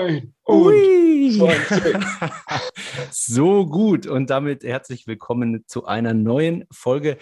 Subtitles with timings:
[0.00, 2.00] Ein und zwei.
[3.10, 4.06] so gut.
[4.06, 7.18] Und damit herzlich willkommen zu einer neuen Folge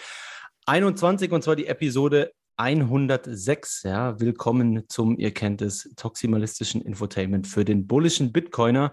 [0.67, 3.83] 21 und zwar die Episode 106.
[3.83, 8.93] Ja, willkommen zum, ihr kennt es, toximalistischen Infotainment für den bullischen Bitcoiner.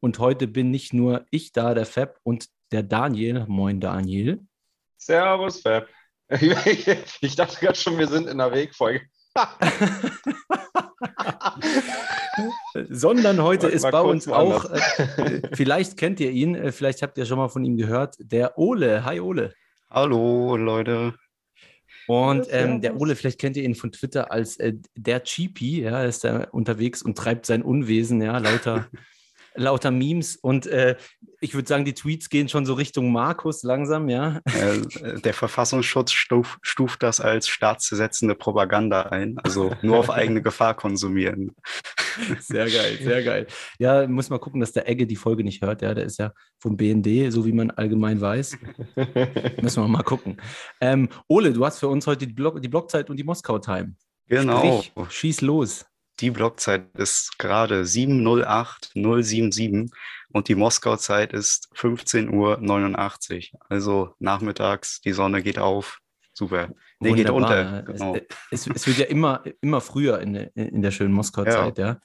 [0.00, 3.44] Und heute bin nicht nur ich da, der Fab und der Daniel.
[3.48, 4.40] Moin, Daniel.
[4.96, 5.86] Servus, Fab.
[7.20, 9.02] Ich dachte gerade schon, wir sind in der Wegfolge.
[12.88, 17.26] Sondern heute ist bei uns auch, äh, vielleicht kennt ihr ihn, äh, vielleicht habt ihr
[17.26, 19.04] schon mal von ihm gehört, der Ole.
[19.04, 19.52] Hi Ole.
[19.90, 21.14] Hallo Leute.
[22.06, 26.04] Und ähm, der Ole, vielleicht kennt ihr ihn von Twitter als äh, der Cheapy, ja,
[26.04, 28.86] ist da unterwegs und treibt sein Unwesen, ja, lauter
[29.56, 30.96] lauter Memes und äh,
[31.40, 34.40] ich würde sagen, die Tweets gehen schon so Richtung Markus langsam, ja.
[34.44, 40.74] Äh, der Verfassungsschutz stuf, stuft das als staatssetzende Propaganda ein, also nur auf eigene Gefahr
[40.74, 41.54] konsumieren.
[42.40, 43.46] Sehr geil, sehr geil.
[43.78, 46.32] Ja, muss mal gucken, dass der Egge die Folge nicht hört, ja, der ist ja
[46.58, 48.56] vom BND, so wie man allgemein weiß.
[49.60, 50.38] Müssen wir mal gucken.
[50.80, 53.94] Ähm, Ole, du hast für uns heute die, Blog, die Blockzeit und die Moskau-Time.
[54.28, 54.82] Genau.
[54.82, 55.84] Sprich, schieß los.
[56.20, 59.90] Die Blockzeit ist gerade 708077
[60.32, 63.60] und die Moskau-Zeit ist 15.89 Uhr.
[63.68, 66.00] Also nachmittags, die Sonne geht auf.
[66.32, 66.70] Super.
[67.00, 67.82] Nee, geht unter.
[67.82, 68.16] Genau.
[68.50, 71.86] Es, es, wird ja immer, immer früher in, in der schönen Moskau-Zeit, ja.
[71.86, 72.00] ja.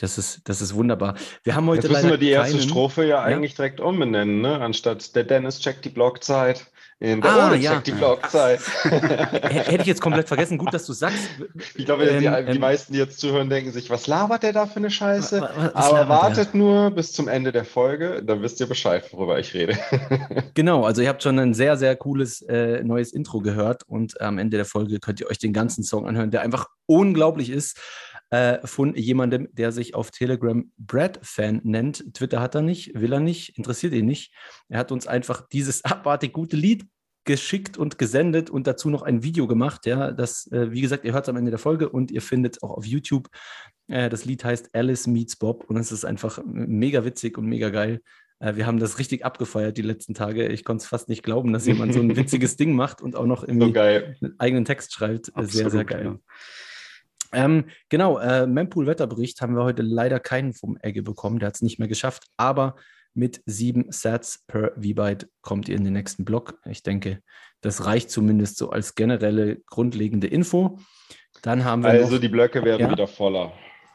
[0.00, 1.14] Das ist, das ist wunderbar.
[1.42, 4.40] Wir haben heute Jetzt müssen wir die erste keinen, Strophe ja, ja, eigentlich direkt umbenennen,
[4.40, 4.58] ne?
[4.58, 6.69] anstatt der Dennis checkt die Blockzeit.
[7.02, 7.80] In der ah, ja.
[7.80, 8.60] die Blockzeit.
[8.82, 10.58] Hätte ich jetzt komplett vergessen.
[10.58, 11.30] Gut, dass du sagst.
[11.74, 14.52] Ich glaube, ähm, die, die ähm, meisten, die jetzt zuhören, denken sich, was labert der
[14.52, 15.40] da für eine Scheiße?
[15.40, 16.60] Was, was Aber wartet der?
[16.60, 19.78] nur bis zum Ende der Folge, dann wisst ihr Bescheid, worüber ich rede.
[20.54, 24.36] genau, also ihr habt schon ein sehr, sehr cooles äh, neues Intro gehört und am
[24.36, 27.78] Ende der Folge könnt ihr euch den ganzen Song anhören, der einfach unglaublich ist
[28.30, 32.14] äh, von jemandem, der sich auf Telegram Brad-Fan nennt.
[32.14, 34.32] Twitter hat er nicht, will er nicht, interessiert ihn nicht.
[34.68, 36.86] Er hat uns einfach dieses abartig gute Lied
[37.24, 39.84] geschickt und gesendet und dazu noch ein Video gemacht.
[39.84, 42.62] Ja, das, äh, wie gesagt, ihr hört es am Ende der Folge und ihr findet
[42.62, 43.28] auch auf YouTube.
[43.88, 47.70] Äh, das Lied heißt Alice Meets Bob und es ist einfach mega witzig und mega
[47.70, 48.00] geil.
[48.38, 50.48] Äh, wir haben das richtig abgefeiert die letzten Tage.
[50.48, 53.26] Ich konnte es fast nicht glauben, dass jemand so ein witziges Ding macht und auch
[53.26, 55.28] noch irgendwie so einen eigenen Text schreibt.
[55.28, 56.04] Absolut, sehr, sehr geil.
[56.04, 56.18] Ja.
[57.32, 61.38] Ähm, genau, äh, Mempool-Wetterbericht haben wir heute leider keinen vom Egge bekommen.
[61.38, 62.24] Der hat es nicht mehr geschafft.
[62.36, 62.76] Aber
[63.14, 66.58] mit sieben Sets per V-Byte kommt ihr in den nächsten Block.
[66.64, 67.20] Ich denke,
[67.60, 70.78] das reicht zumindest so als generelle grundlegende Info.
[71.42, 71.90] Dann haben wir.
[71.90, 72.90] Also noch, die Blöcke werden ja.
[72.90, 73.52] wieder voller.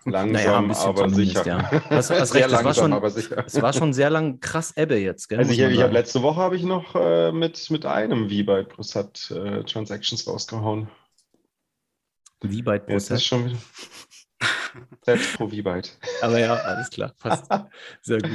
[0.07, 1.47] Langsam, naja, aber sicher.
[1.47, 1.81] Ja.
[1.89, 3.43] Was, was recht, langsam, war schon, aber sicher.
[3.47, 5.29] Es war schon sehr lang krass Ebbe jetzt.
[5.29, 8.69] Gell, also ich, ich habe letzte Woche habe ich noch äh, mit, mit einem V-Byte
[8.69, 10.89] plus hat äh, Transactions rausgehauen.
[12.43, 13.57] V-Byte plus Jetzt ist schon wieder.
[15.05, 15.97] Selbst pro V-Byte.
[16.21, 17.45] Aber ja, alles klar, passt.
[18.01, 18.31] Sehr gut.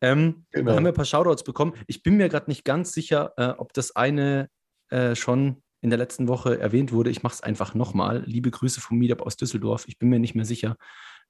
[0.00, 0.70] Ähm, genau.
[0.70, 1.74] Da haben wir ein paar Shoutouts bekommen.
[1.86, 4.48] Ich bin mir gerade nicht ganz sicher, äh, ob das eine
[4.90, 7.10] äh, schon in der letzten Woche erwähnt wurde.
[7.10, 8.22] Ich mache es einfach nochmal.
[8.24, 9.84] Liebe Grüße vom Meetup aus Düsseldorf.
[9.88, 10.76] Ich bin mir nicht mehr sicher.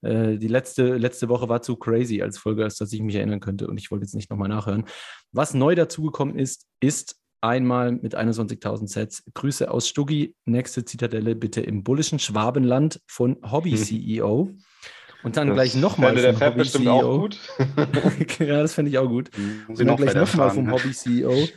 [0.03, 3.41] Äh, die letzte, letzte Woche war zu crazy als Folge, als dass ich mich erinnern
[3.41, 4.85] könnte und ich wollte jetzt nicht nochmal nachhören.
[5.33, 9.25] Was neu dazugekommen ist, ist einmal mit 21.000 Sets.
[9.35, 10.35] Grüße aus Stuggi.
[10.45, 14.51] Nächste Zitadelle bitte im bullischen Schwabenland von Hobby CEO.
[15.23, 16.91] Und dann das gleich nochmal vom der Hobby CEO.
[16.91, 17.39] Auch gut.
[18.39, 19.31] ja, das fände ich auch gut.
[19.69, 21.49] Und dann gleich nochmal vom Hobby CEO.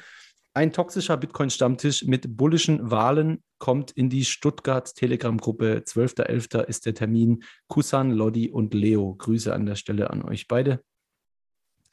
[0.54, 5.84] Ein toxischer Bitcoin-Stammtisch mit bullischen Wahlen kommt in die Stuttgart Telegram-Gruppe.
[5.86, 6.64] 12.11.
[6.64, 7.44] ist der Termin.
[7.68, 9.16] Kusan, Lodi und Leo.
[9.16, 10.82] Grüße an der Stelle an euch beide.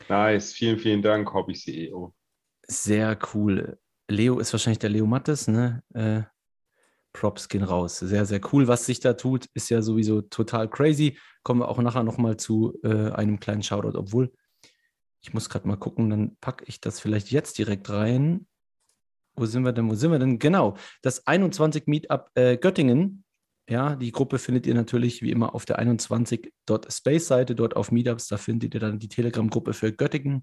[0.09, 2.15] Nice, vielen, vielen Dank, Hobby CEO.
[2.69, 3.79] Sehr cool.
[4.13, 5.83] Leo ist wahrscheinlich der Leo Mattes, ne?
[5.95, 6.23] Äh,
[7.13, 7.99] Props gehen raus.
[7.99, 9.47] Sehr, sehr cool, was sich da tut.
[9.55, 11.19] Ist ja sowieso total crazy.
[11.43, 14.33] Kommen wir auch nachher nochmal zu äh, einem kleinen Shoutout, obwohl
[15.23, 18.47] ich muss gerade mal gucken, dann packe ich das vielleicht jetzt direkt rein.
[19.35, 19.89] Wo sind wir denn?
[19.89, 20.39] Wo sind wir denn?
[20.39, 23.25] Genau, das 21 Meetup äh, Göttingen.
[23.69, 28.27] Ja, die Gruppe findet ihr natürlich wie immer auf der 21.space-Seite, dort auf Meetups.
[28.27, 30.43] Da findet ihr dann die Telegram-Gruppe für Göttingen.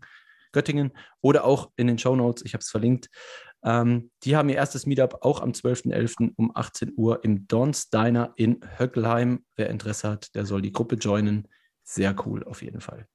[0.51, 0.91] Göttingen
[1.21, 3.09] oder auch in den Show Notes, ich habe es verlinkt.
[3.63, 6.33] Ähm, die haben ihr erstes Meetup auch am 12.11.
[6.35, 9.43] um 18 Uhr im Dons Diner in Höckelheim.
[9.55, 11.47] Wer Interesse hat, der soll die Gruppe joinen.
[11.83, 13.07] Sehr cool auf jeden Fall.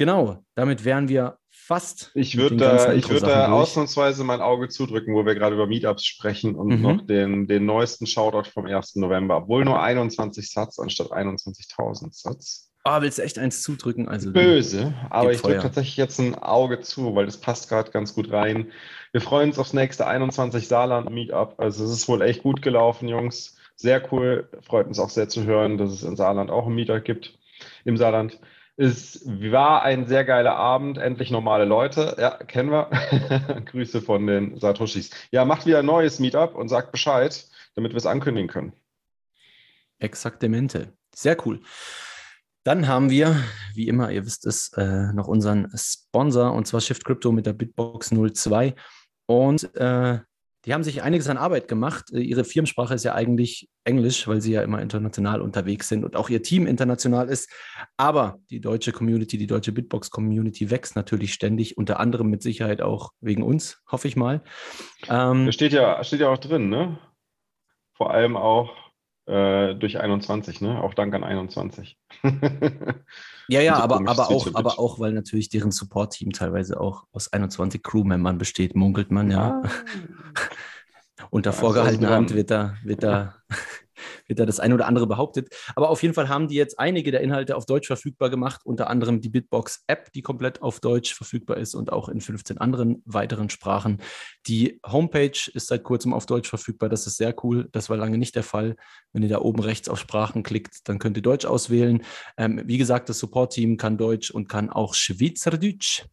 [0.00, 2.10] Genau, damit wären wir fast.
[2.14, 6.06] Ich würde da, ich würd da ausnahmsweise mein Auge zudrücken, wo wir gerade über Meetups
[6.06, 6.80] sprechen und mhm.
[6.80, 8.96] noch den, den neuesten Shoutout vom 1.
[8.96, 12.69] November, obwohl nur 21 Satz anstatt 21.000 Satz.
[12.82, 14.08] Ah, willst du echt eins zudrücken?
[14.08, 18.14] Also, Böse, aber ich drücke tatsächlich jetzt ein Auge zu, weil das passt gerade ganz
[18.14, 18.72] gut rein.
[19.12, 21.54] Wir freuen uns aufs nächste 21 Saarland Meetup.
[21.58, 23.56] Also es ist wohl echt gut gelaufen, Jungs.
[23.76, 24.48] Sehr cool.
[24.62, 27.38] Freut uns auch sehr zu hören, dass es in Saarland auch ein Meetup gibt.
[27.84, 28.38] im Saarland.
[28.76, 32.16] Es war ein sehr geiler Abend, endlich normale Leute.
[32.18, 32.88] Ja, kennen wir.
[33.66, 35.10] Grüße von den Satoshis.
[35.32, 38.72] Ja, macht wieder ein neues Meetup und sagt Bescheid, damit wir es ankündigen können.
[39.98, 40.94] Exaktamente.
[41.14, 41.60] Sehr cool.
[42.64, 43.36] Dann haben wir,
[43.74, 47.54] wie immer, ihr wisst es, äh, noch unseren Sponsor und zwar Shift Crypto mit der
[47.54, 48.74] Bitbox 02.
[49.26, 50.18] Und äh,
[50.66, 52.12] die haben sich einiges an Arbeit gemacht.
[52.12, 56.16] Äh, ihre Firmensprache ist ja eigentlich Englisch, weil sie ja immer international unterwegs sind und
[56.16, 57.50] auch ihr Team international ist.
[57.96, 63.12] Aber die deutsche Community, die deutsche Bitbox-Community wächst natürlich ständig, unter anderem mit Sicherheit auch
[63.20, 64.42] wegen uns, hoffe ich mal.
[65.08, 66.98] Ähm, das steht ja, steht ja auch drin, ne?
[67.94, 68.89] Vor allem auch
[69.26, 70.82] äh, durch 21, ne?
[70.82, 71.98] Auch Dank an 21.
[73.48, 77.32] ja, ja, so aber, aber, auch, aber auch, weil natürlich deren Support-Team teilweise auch aus
[77.32, 79.62] 21 Crew-Membern besteht, munkelt man ja.
[79.62, 79.70] Ah.
[81.30, 83.36] Unter vorgehaltener Hand wird da, wird da
[84.30, 85.54] wird da das ein oder andere behauptet.
[85.76, 88.88] Aber auf jeden Fall haben die jetzt einige der Inhalte auf Deutsch verfügbar gemacht, unter
[88.88, 93.50] anderem die Bitbox-App, die komplett auf Deutsch verfügbar ist und auch in 15 anderen weiteren
[93.50, 93.98] Sprachen.
[94.46, 96.88] Die Homepage ist seit kurzem auf Deutsch verfügbar.
[96.88, 97.68] Das ist sehr cool.
[97.72, 98.76] Das war lange nicht der Fall.
[99.12, 102.02] Wenn ihr da oben rechts auf Sprachen klickt, dann könnt ihr Deutsch auswählen.
[102.36, 106.04] Ähm, wie gesagt, das Support-Team kann Deutsch und kann auch Schweizerdeutsch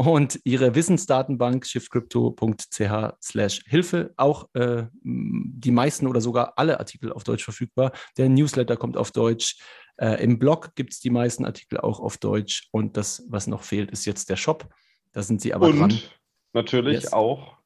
[0.00, 4.14] und ihre Wissensdatenbank shiftcrypto.ch slash Hilfe.
[4.16, 7.92] Auch äh, die meisten oder sogar alle Artikel auf Deutsch verfügbar.
[8.16, 9.58] Der Newsletter kommt auf Deutsch.
[9.98, 12.68] Äh, Im Blog gibt es die meisten Artikel auch auf Deutsch.
[12.70, 14.70] Und das, was noch fehlt, ist jetzt der Shop.
[15.12, 15.98] Da sind sie aber Und dran.
[16.54, 17.12] natürlich yes.
[17.12, 17.58] auch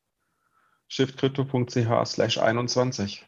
[0.88, 3.24] shiftcrypto.ch slash 21.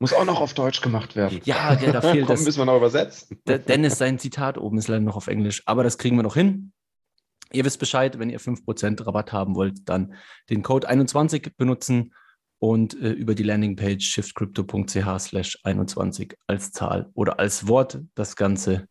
[0.00, 1.40] Muss auch noch auf Deutsch gemacht werden.
[1.44, 2.44] Ja, ja da fehlt Komm, das.
[2.44, 3.40] müssen wir noch übersetzen.
[3.46, 6.72] Dennis, sein Zitat oben ist leider noch auf Englisch, aber das kriegen wir noch hin.
[7.54, 10.14] Ihr wisst Bescheid, wenn ihr 5% Rabatt haben wollt, dann
[10.50, 12.12] den Code 21 benutzen
[12.58, 18.88] und äh, über die Landingpage shiftcrypto.ch slash 21 als Zahl oder als Wort das Ganze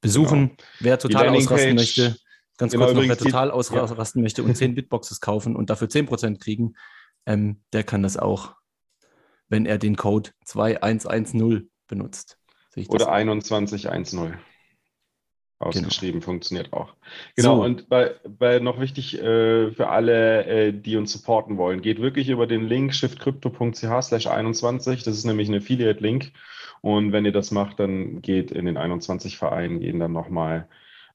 [0.00, 0.48] besuchen.
[0.48, 0.68] Genau.
[0.80, 2.16] Wer total ausrasten möchte,
[2.56, 4.22] ganz genau, kurz noch, wer total ausrasten ja.
[4.22, 6.74] möchte und 10 Bitboxes kaufen und dafür 10% kriegen,
[7.26, 8.54] ähm, der kann das auch,
[9.48, 12.38] wenn er den Code 2110 benutzt.
[12.88, 14.38] Oder 2110
[15.60, 16.24] ausgeschrieben, genau.
[16.24, 16.94] funktioniert auch.
[17.36, 17.62] Genau, so.
[17.62, 22.30] und bei, bei noch wichtig äh, für alle, äh, die uns supporten wollen, geht wirklich
[22.30, 25.02] über den Link shiftcrypto.ch slash 21.
[25.02, 26.32] Das ist nämlich ein Affiliate-Link.
[26.80, 30.66] Und wenn ihr das macht, dann geht in den 21 Verein, gehen dann nochmal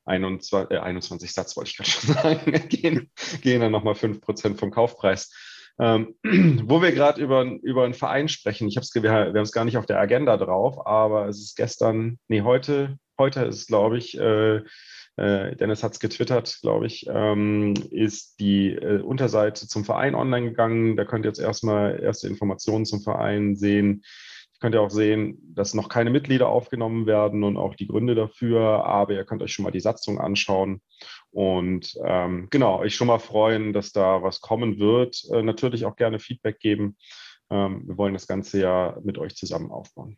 [0.06, 3.10] 21, äh, 21 Satz, wollte ich gerade schon sagen, gehen,
[3.42, 5.34] gehen dann nochmal 5% vom Kaufpreis.
[5.80, 6.16] Ähm,
[6.66, 9.66] wo wir gerade über, über einen Verein sprechen, ich hab's, wir, wir haben es gar
[9.66, 14.18] nicht auf der Agenda drauf, aber es ist gestern, nee, heute heute ist, glaube ich,
[14.18, 14.62] äh,
[15.18, 20.50] äh, Dennis hat es getwittert, glaube ich, ähm, ist die äh, Unterseite zum Verein online
[20.50, 20.98] gegangen.
[20.98, 24.04] Da könnt ihr jetzt erstmal erste Informationen zum Verein sehen.
[24.54, 28.16] Ihr könnt ja auch sehen, dass noch keine Mitglieder aufgenommen werden und auch die Gründe
[28.16, 30.82] dafür, aber ihr könnt euch schon mal die Satzung anschauen.
[31.32, 35.24] Und ähm, genau, euch schon mal freuen, dass da was kommen wird.
[35.32, 36.98] Äh, natürlich auch gerne Feedback geben.
[37.50, 40.18] Ähm, wir wollen das Ganze ja mit euch zusammen aufbauen.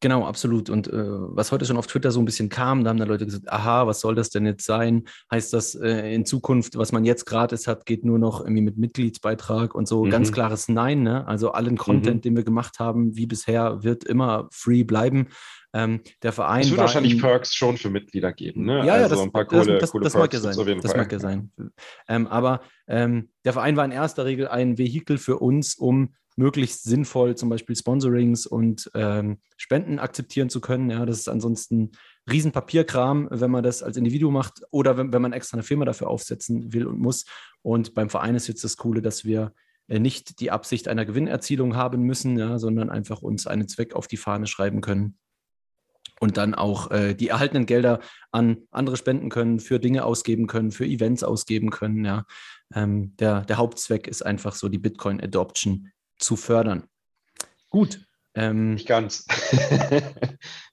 [0.00, 0.70] Genau, absolut.
[0.70, 3.26] Und äh, was heute schon auf Twitter so ein bisschen kam, da haben da Leute
[3.26, 5.04] gesagt, aha, was soll das denn jetzt sein?
[5.30, 8.78] Heißt das äh, in Zukunft, was man jetzt gratis hat, geht nur noch irgendwie mit
[8.78, 10.04] Mitgliedsbeitrag und so?
[10.04, 10.10] Mhm.
[10.10, 11.02] Ganz klares Nein.
[11.02, 11.26] Ne?
[11.28, 12.20] Also allen Content, mhm.
[12.22, 15.28] den wir gemacht haben, wie bisher, wird immer free bleiben.
[15.72, 16.62] Ähm, der Verein.
[16.62, 18.84] Es wird wahrscheinlich in, Perks schon für Mitglieder geben, ne?
[18.84, 20.80] Ja, also ja, das, ein paar coole, das, das, coole das mag ja sein.
[20.82, 21.52] Das mag ja sein.
[22.08, 26.84] Ähm, aber ähm, der Verein war in erster Regel ein Vehikel für uns, um möglichst
[26.84, 30.90] sinnvoll zum Beispiel Sponsorings und ähm, Spenden akzeptieren zu können.
[30.90, 31.92] Ja, das ist ansonsten
[32.30, 36.08] Riesenpapierkram, wenn man das als Individuum macht oder wenn, wenn man extra eine Firma dafür
[36.08, 37.26] aufsetzen will und muss.
[37.62, 39.52] Und beim Verein ist jetzt das Coole, dass wir
[39.88, 44.06] äh, nicht die Absicht einer Gewinnerzielung haben müssen, ja, sondern einfach uns einen Zweck auf
[44.06, 45.18] die Fahne schreiben können
[46.20, 50.70] und dann auch äh, die erhaltenen Gelder an andere spenden können, für Dinge ausgeben können,
[50.70, 52.04] für Events ausgeben können.
[52.04, 52.24] Ja.
[52.74, 56.84] Ähm, der, der Hauptzweck ist einfach so die Bitcoin-Adoption zu fördern.
[57.70, 58.00] Gut.
[58.34, 59.26] Ähm, Nicht ganz.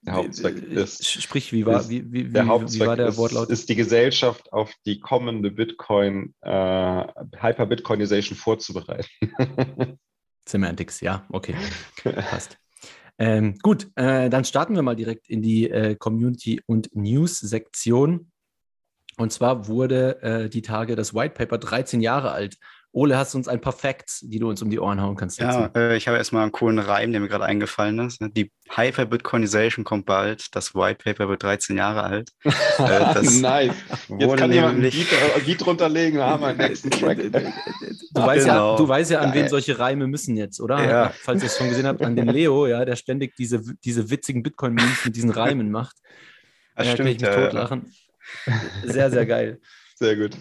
[0.02, 1.06] der Hauptzweck ist.
[1.06, 3.50] Sprich, wie war, wie, wie, der Hauptzweck wie war der ist, Wortlaut?
[3.50, 9.08] Ist die Gesellschaft auf die kommende Bitcoin, äh, Hyper-Bitcoinization vorzubereiten.
[10.48, 11.56] Semantics, ja, okay.
[12.04, 12.58] Passt.
[13.18, 18.32] Ähm, gut, äh, dann starten wir mal direkt in die äh, Community- und News-Sektion.
[19.18, 22.58] Und zwar wurde äh, die Tage das White Paper 13 Jahre alt.
[22.98, 25.38] Ole, hast du uns ein paar Facts, die du uns um die Ohren hauen kannst?
[25.38, 28.18] Ja, äh, ich habe erstmal einen coolen Reim, der mir gerade eingefallen ist.
[28.36, 30.48] Die Hyper-Bitcoinization kommt bald.
[30.56, 32.32] Das White Paper wird 13 Jahre alt.
[32.44, 33.76] äh, nice.
[34.18, 37.20] Jetzt kann jemand ein Beat, äh, Beat runterlegen, haben wir einen nächsten Track.
[37.20, 37.32] Du,
[38.20, 38.72] weißt genau.
[38.72, 40.84] ja, du weißt ja, an wen solche Reime müssen jetzt, oder?
[40.84, 41.14] Ja.
[41.22, 44.42] Falls ihr es schon gesehen habt, an den Leo, ja, der ständig diese, diese witzigen
[44.42, 45.98] Bitcoin-Memes mit diesen Reimen macht.
[46.76, 47.94] ja, stimmt, kann ich mich totlachen.
[48.86, 49.60] Sehr, sehr geil.
[50.00, 50.32] Sehr gut.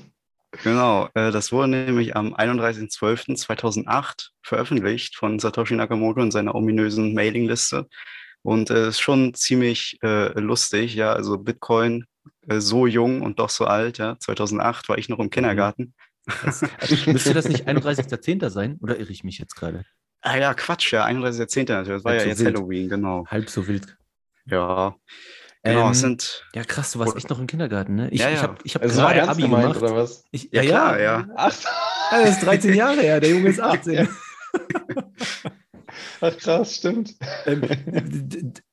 [0.63, 7.87] Genau, äh, das wurde nämlich am 31.12.2008 veröffentlicht von Satoshi Nakamoto in seiner ominösen Mailingliste.
[8.43, 12.05] Und es äh, ist schon ziemlich äh, lustig, ja, also Bitcoin
[12.49, 14.19] äh, so jung und doch so alt, ja.
[14.19, 15.95] 2008 war ich noch im Kindergarten.
[16.43, 16.67] Also,
[17.07, 18.49] müsste das nicht 31.10.
[18.51, 18.79] sein?
[18.81, 19.85] Oder irre ich mich jetzt gerade?
[20.21, 21.73] Ah ja, Quatsch, ja, 31.10.
[21.73, 21.89] natürlich.
[21.89, 22.57] Das war Halb ja so jetzt wild.
[22.57, 23.27] Halloween, genau.
[23.27, 23.97] Halb so wild.
[24.45, 24.97] Ja.
[25.67, 26.45] Genau, ähm, sind.
[26.55, 28.09] Ja, krass, du warst echt noch im Kindergarten, ne?
[28.11, 28.35] Ich, ja, ja.
[28.35, 29.83] ich habe ich hab also gerade Abi gemeint, gemacht.
[29.83, 30.25] Oder was?
[30.31, 31.29] Ich, ja, ja, klar, ja.
[31.35, 31.55] Ach,
[32.11, 34.09] das ist 13 Jahre her, der Junge ist 18.
[36.21, 37.15] Ach krass, stimmt.
[37.47, 37.63] Ähm,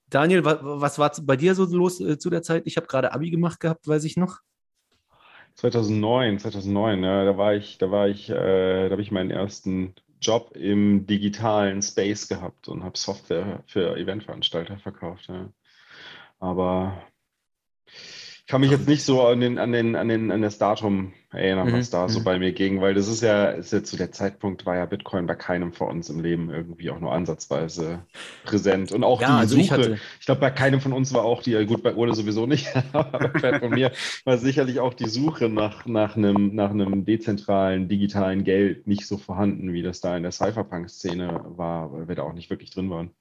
[0.10, 2.64] Daniel, was, was war bei dir so los äh, zu der Zeit?
[2.66, 4.40] Ich habe gerade Abi gemacht gehabt, weiß ich noch.
[5.56, 9.94] 2009, 2009, ja, da war ich, da war ich, äh, da habe ich meinen ersten
[10.22, 15.28] Job im digitalen Space gehabt und habe Software für Eventveranstalter verkauft.
[15.28, 15.50] Ja.
[16.44, 17.02] Aber
[17.96, 21.14] ich kann mich jetzt nicht so an, den, an, den, an, den, an das Datum
[21.32, 21.74] erinnern, mhm.
[21.76, 22.24] was da so mhm.
[22.26, 25.26] bei mir ging, weil das ist ja, ist ja zu der Zeitpunkt war ja Bitcoin
[25.26, 28.06] bei keinem von uns im Leben irgendwie auch nur ansatzweise
[28.44, 28.92] präsent.
[28.92, 30.00] Und auch ja, die also Suche, ich, hatte...
[30.20, 33.32] ich glaube, bei keinem von uns war auch die, gut, bei Ole sowieso nicht, aber
[33.60, 33.94] von mir
[34.26, 39.18] war sicherlich auch die Suche nach, nach, einem, nach einem dezentralen, digitalen Geld nicht so
[39.18, 42.90] vorhanden, wie das da in der Cypherpunk-Szene war, weil wir da auch nicht wirklich drin
[42.90, 43.12] waren.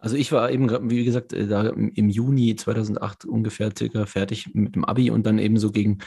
[0.00, 4.74] Also ich war eben, wie gesagt, äh, da im Juni 2008 ungefähr circa fertig mit
[4.74, 5.98] dem Abi und dann eben so gegen,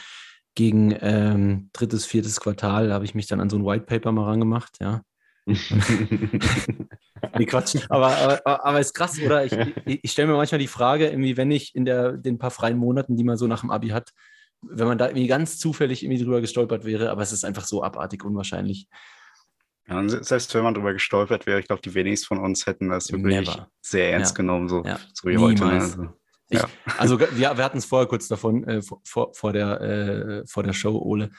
[0.54, 4.24] gegen ähm, drittes, viertes Quartal habe ich mich dann an so ein White Paper mal
[4.24, 5.02] rangemacht, ja.
[5.46, 7.76] nee, Quatsch.
[7.88, 9.44] Aber, aber, aber ist krass, oder?
[9.44, 9.52] Ich,
[9.84, 12.78] ich, ich stelle mir manchmal die Frage, irgendwie, wenn ich in der, den paar freien
[12.78, 14.10] Monaten, die man so nach dem Abi hat,
[14.62, 17.82] wenn man da irgendwie ganz zufällig irgendwie drüber gestolpert wäre, aber es ist einfach so
[17.82, 18.88] abartig unwahrscheinlich.
[19.88, 23.12] Ja, selbst wenn man darüber gestolpert wäre, ich glaube, die wenigsten von uns hätten das
[23.12, 23.68] wirklich Never.
[23.82, 24.36] sehr ernst ja.
[24.36, 24.98] genommen, so, ja.
[25.12, 25.60] so wie Niemals.
[25.60, 25.66] heute.
[25.66, 25.80] Ne?
[25.80, 26.08] Also,
[26.48, 26.68] ich, ja.
[26.98, 30.72] also wir, wir hatten es vorher kurz davon, äh, vor, vor, der, äh, vor der
[30.72, 31.30] Show, Ole.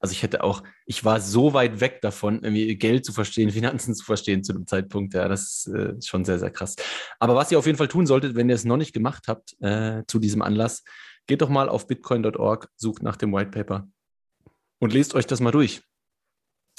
[0.00, 3.94] Also ich hätte auch, ich war so weit weg davon, irgendwie Geld zu verstehen, Finanzen
[3.94, 5.14] zu verstehen zu dem Zeitpunkt.
[5.14, 6.76] Ja, das äh, ist schon sehr, sehr krass.
[7.18, 9.54] Aber was ihr auf jeden Fall tun solltet, wenn ihr es noch nicht gemacht habt
[9.60, 10.82] äh, zu diesem Anlass,
[11.26, 13.88] geht doch mal auf bitcoin.org, sucht nach dem White Paper
[14.78, 15.82] und lest euch das mal durch.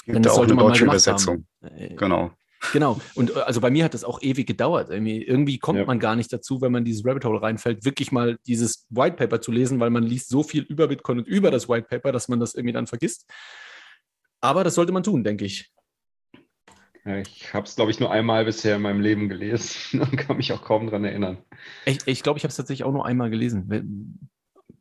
[0.06, 1.46] Denn das sollte man deutsche mal Übersetzung.
[1.62, 1.76] Haben.
[1.76, 2.32] Äh, genau.
[2.72, 3.00] Genau.
[3.14, 4.90] Und äh, also bei mir hat das auch ewig gedauert.
[4.90, 5.84] Irgendwie, irgendwie kommt ja.
[5.84, 9.40] man gar nicht dazu, wenn man dieses Rabbit Hole reinfällt, wirklich mal dieses White Paper
[9.40, 12.28] zu lesen, weil man liest so viel über Bitcoin und über das White Paper, dass
[12.28, 13.30] man das irgendwie dann vergisst.
[14.40, 15.70] Aber das sollte man tun, denke ich.
[17.04, 20.38] Ja, ich habe es, glaube ich, nur einmal bisher in meinem Leben gelesen und kann
[20.38, 21.38] mich auch kaum daran erinnern.
[21.84, 24.30] Ich glaube, ich, glaub, ich habe es tatsächlich auch nur einmal gelesen.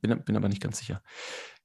[0.02, 1.02] Bin, bin aber nicht ganz sicher.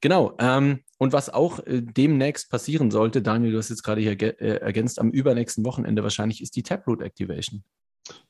[0.01, 0.35] Genau.
[0.39, 4.61] Ähm, und was auch äh, demnächst passieren sollte, Daniel, du hast jetzt gerade hier äh,
[4.61, 7.65] ergänzt, am übernächsten Wochenende wahrscheinlich ist die Taproot Activation.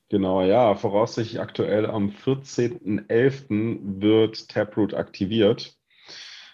[0.09, 4.01] Genau, ja, voraussichtlich aktuell am 14.11.
[4.01, 5.75] wird Taproot aktiviert.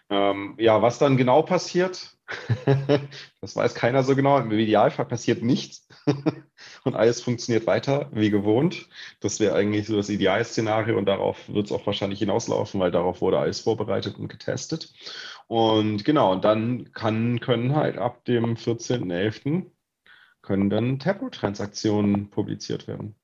[0.10, 2.16] Ähm, ja, was dann genau passiert,
[3.42, 4.38] das weiß keiner so genau.
[4.40, 5.88] Im Idealfall passiert nichts
[6.86, 8.88] und alles funktioniert weiter wie gewohnt.
[9.20, 13.22] Das wäre eigentlich so das Idealszenario und darauf wird es auch wahrscheinlich hinauslaufen, weil darauf
[13.22, 14.94] wurde alles vorbereitet und getestet.
[15.48, 19.66] Und genau, und dann kann, können halt ab dem 14.11.
[20.42, 23.16] können dann Taproot-Transaktionen publiziert werden.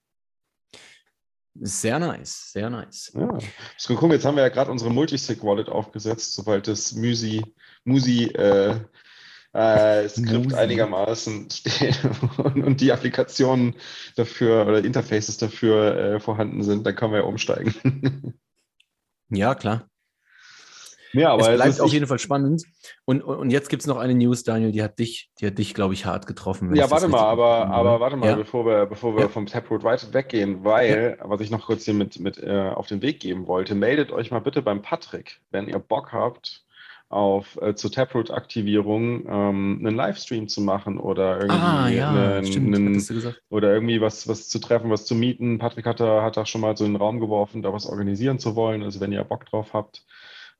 [1.53, 3.11] Sehr nice, sehr nice.
[3.13, 3.37] Ja.
[3.77, 7.43] So, jetzt haben wir ja gerade unsere Multisig-Wallet aufgesetzt, sobald das Musi,
[7.83, 8.79] Musi äh,
[9.53, 11.99] äh, Skript einigermaßen steht
[12.37, 13.75] und, und, die Applikationen
[14.15, 18.35] dafür oder Interfaces dafür äh, vorhanden sind, dann können wir ja umsteigen.
[19.29, 19.87] ja, klar.
[21.13, 22.63] Ja, aber es bleibt es auf jeden Fall spannend.
[23.05, 25.73] Und, und jetzt gibt es noch eine News, Daniel, die hat dich, die hat dich,
[25.73, 26.73] glaube ich, hart getroffen.
[26.73, 28.35] Ja, warte mal, aber, aber warte mal, ja.
[28.35, 29.27] bevor wir, bevor wir ja.
[29.27, 31.29] vom Taproot weit weggehen, weil, ja.
[31.29, 34.31] was ich noch kurz hier mit, mit äh, auf den Weg geben wollte, meldet euch
[34.31, 36.63] mal bitte beim Patrick, wenn ihr Bock habt,
[37.11, 42.75] auf äh, zur Taproot-Aktivierung ähm, einen Livestream zu machen oder irgendwie ah, ja, einen, stimmt,
[42.75, 45.57] einen, oder irgendwie was, was zu treffen, was zu mieten.
[45.57, 48.39] Patrick hat da, hat da schon mal so in den Raum geworfen, da was organisieren
[48.39, 48.83] zu wollen.
[48.83, 50.05] Also wenn ihr Bock drauf habt,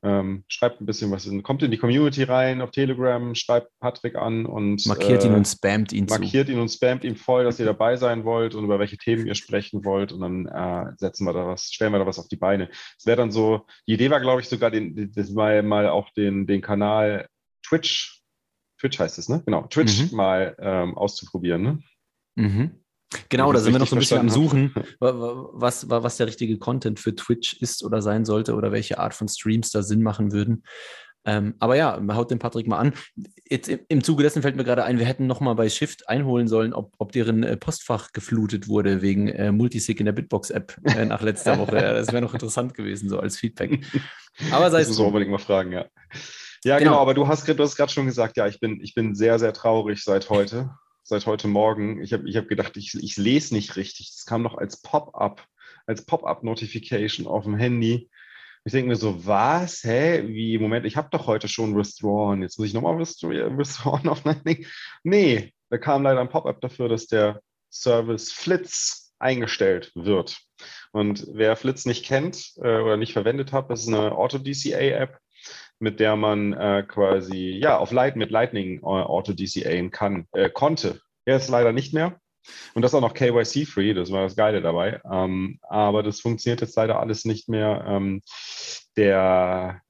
[0.04, 4.16] ähm, schreibt ein bisschen was, in, kommt in die Community rein auf Telegram, schreibt Patrick
[4.16, 6.54] an und markiert äh, ihn und spammt ihn Markiert zu.
[6.54, 9.36] ihn und spammt ihn voll, dass ihr dabei sein wollt und über welche Themen ihr
[9.36, 12.38] sprechen wollt und dann äh, setzen wir da was, stellen wir da was auf die
[12.38, 12.70] Beine.
[12.98, 16.10] Es wäre dann so, die Idee war, glaube ich, sogar den, das mal, mal auch
[16.12, 17.28] den, den Kanal
[17.64, 18.24] Twitch,
[18.80, 19.44] Twitch heißt es, ne?
[19.46, 20.18] Genau, Twitch mhm.
[20.18, 21.80] mal ähm, auszuprobieren, ne?
[22.36, 22.81] Mhm.
[23.30, 27.00] Genau, da sind wir noch so ein bisschen am Suchen, was, was der richtige Content
[27.00, 30.64] für Twitch ist oder sein sollte oder welche Art von Streams da Sinn machen würden.
[31.24, 32.94] Ähm, aber ja, haut den Patrick mal an.
[33.48, 36.48] Jetzt im, im Zuge dessen fällt mir gerade ein, wir hätten nochmal bei Shift einholen
[36.48, 41.06] sollen, ob, ob deren äh, Postfach geflutet wurde wegen äh, Multisig in der Bitbox-App äh,
[41.06, 41.76] nach letzter Woche.
[41.76, 43.86] das wäre noch interessant gewesen, so als Feedback.
[44.52, 44.88] Aber sei es.
[44.88, 45.86] Das muss unbedingt mal fragen, ja.
[46.64, 48.94] Ja, genau, genau aber du hast, du hast gerade schon gesagt, ja, ich bin, ich
[48.94, 50.72] bin sehr, sehr traurig seit heute,
[51.12, 52.02] seit heute Morgen.
[52.02, 54.14] Ich habe ich hab gedacht, ich, ich lese nicht richtig.
[54.16, 55.46] Das kam noch als Pop-up,
[55.86, 58.10] als Pop-up-Notification auf dem Handy.
[58.64, 59.84] Ich denke mir so, was?
[59.84, 60.24] Hä?
[60.28, 60.58] Wie?
[60.58, 62.42] Moment, ich habe doch heute schon withdrawn.
[62.42, 64.66] Jetzt muss ich nochmal withdrawn auf Lightning.
[65.04, 70.40] Nee, da kam leider ein Pop-up dafür, dass der Service Flitz eingestellt wird.
[70.94, 75.18] Und wer Flitz nicht kennt äh, oder nicht verwendet hat, das ist eine Auto-DCA-App,
[75.82, 81.02] mit der man äh, quasi ja auf Light mit Lightning äh, Auto-DCA kann, äh, konnte.
[81.26, 82.20] Jetzt leider nicht mehr.
[82.74, 85.00] Und das auch noch KYC-free, das war das Geile dabei.
[85.10, 87.86] Ähm, aber das funktioniert jetzt leider alles nicht mehr.
[87.88, 88.22] Ähm,
[88.98, 89.82] der,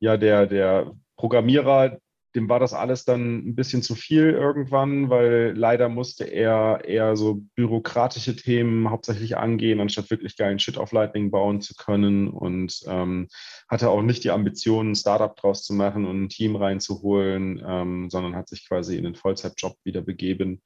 [0.00, 1.98] ja, der, der Programmierer,
[2.34, 7.16] dem war das alles dann ein bisschen zu viel irgendwann, weil leider musste er eher
[7.16, 12.28] so bürokratische Themen hauptsächlich angehen, anstatt wirklich geilen Shit auf Lightning bauen zu können.
[12.28, 13.28] Und ähm,
[13.68, 18.10] hatte auch nicht die Ambitionen, ein Startup draus zu machen und ein Team reinzuholen, ähm,
[18.10, 20.60] sondern hat sich quasi in den Vollzeitjob wieder begeben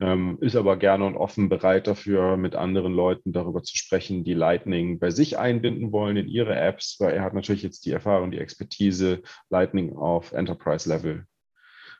[0.00, 4.34] ähm, ist aber gerne und offen bereit dafür, mit anderen Leuten darüber zu sprechen, die
[4.34, 8.30] Lightning bei sich einbinden wollen in ihre Apps, weil er hat natürlich jetzt die Erfahrung,
[8.30, 11.26] die Expertise, Lightning auf Enterprise-Level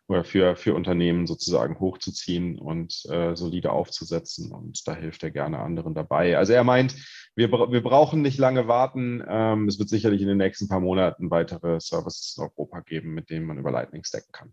[0.09, 4.53] oder für, für Unternehmen sozusagen hochzuziehen und äh, solide aufzusetzen.
[4.53, 6.39] Und da hilft er gerne anderen dabei.
[6.39, 6.97] Also er meint,
[7.37, 9.23] wir, wir brauchen nicht lange warten.
[9.29, 13.29] Ähm, es wird sicherlich in den nächsten paar Monaten weitere Services in Europa geben, mit
[13.29, 14.53] denen man über Lightning stacken kann.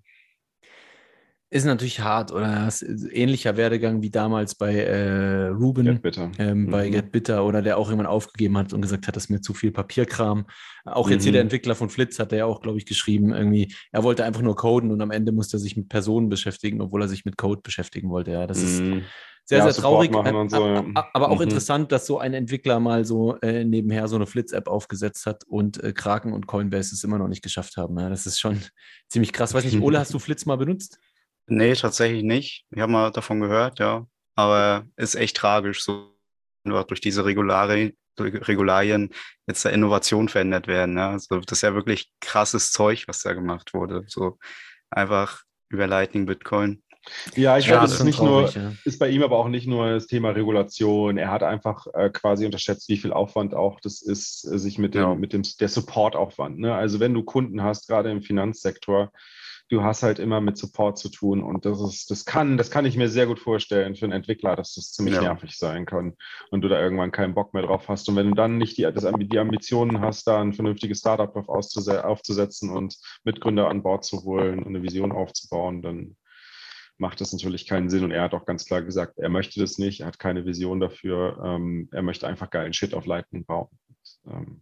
[1.52, 2.70] Ist natürlich hart, oder?
[3.12, 6.92] ähnlicher Werdegang wie damals bei äh, Ruben, Get ähm, bei mhm.
[6.92, 9.54] Get Bitter oder der auch irgendwann aufgegeben hat und gesagt hat, das ist mir zu
[9.54, 10.48] viel Papierkram.
[10.86, 11.24] Auch jetzt mhm.
[11.26, 14.26] hier der Entwickler von Flitz hat er ja auch, glaube ich, geschrieben, irgendwie, er wollte
[14.26, 17.26] einfach nur coden und am Ende musste er sich mit Personen beschäftigen, obwohl er sich
[17.26, 18.32] mit Code beschäftigen wollte.
[18.32, 19.04] Ja, das ist mhm.
[19.44, 20.10] sehr, ja, sehr traurig.
[20.16, 20.84] Äh, so, ja.
[21.14, 21.44] Aber auch mhm.
[21.44, 25.82] interessant, dass so ein Entwickler mal so äh, nebenher so eine Flitz-App aufgesetzt hat und
[25.84, 28.00] äh, Kraken und Coinbase es immer noch nicht geschafft haben.
[28.00, 28.60] Ja, das ist schon
[29.10, 29.54] ziemlich krass.
[29.54, 31.00] Weiß nicht, Ole, hast du Flitz mal benutzt?
[31.48, 32.66] Nee, tatsächlich nicht.
[32.72, 34.08] Ich habe mal davon gehört, ja.
[34.36, 36.12] Aber ist echt tragisch, so
[36.64, 39.12] durch diese Regularien, Regularien
[39.48, 40.98] jetzt der Innovation verändert werden.
[40.98, 41.12] Ja.
[41.12, 44.04] Also das ist ja wirklich krasses Zeug, was da gemacht wurde.
[44.08, 44.38] So
[44.90, 46.82] einfach über Lightning Bitcoin.
[47.36, 48.74] Ja, ich ja, glaube, es ist nicht traurig, nur, ja.
[48.84, 51.18] ist bei ihm aber auch nicht nur das Thema Regulation.
[51.18, 54.96] Er hat einfach äh, quasi unterschätzt, wie viel Aufwand auch das ist, äh, sich mit
[54.96, 55.16] dem, ja.
[55.16, 56.58] mit dem der Supportaufwand.
[56.58, 56.74] Ne?
[56.74, 59.12] Also wenn du Kunden hast, gerade im Finanzsektor,
[59.70, 62.86] du hast halt immer mit Support zu tun und das ist, das kann, das kann
[62.86, 65.22] ich mir sehr gut vorstellen für einen Entwickler, dass das ziemlich ja.
[65.22, 66.14] nervig sein kann
[66.52, 68.08] und du da irgendwann keinen Bock mehr drauf hast.
[68.08, 71.50] Und wenn du dann nicht die, das, die Ambitionen hast, da ein vernünftiges Startup drauf
[71.50, 76.16] aufzusetzen und Mitgründer an Bord zu holen und eine Vision aufzubauen, dann
[76.98, 78.04] macht das natürlich keinen Sinn.
[78.04, 80.80] Und er hat auch ganz klar gesagt, er möchte das nicht, er hat keine Vision
[80.80, 83.70] dafür, ähm, er möchte einfach geilen Shit auf Lightning bauen.
[84.28, 84.62] Ähm,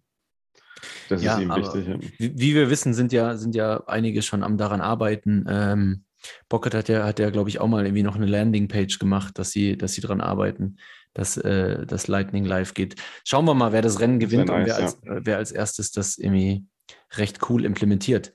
[1.10, 2.12] das ja, ist ihm wichtig.
[2.18, 5.46] Wie, wie, wir wissen, sind ja, sind ja einige schon am daran arbeiten.
[5.48, 6.04] Ähm,
[6.50, 9.52] Pocket hat ja, hat ja, glaube ich, auch mal irgendwie noch eine Landingpage gemacht, dass
[9.52, 10.78] sie, dass sie daran arbeiten,
[11.14, 12.96] dass äh, das Lightning live geht.
[13.26, 14.86] Schauen wir mal, wer das Rennen gewinnt nice, und wer, ja.
[14.86, 16.66] als, äh, wer als erstes das irgendwie
[17.18, 18.34] recht cool implementiert.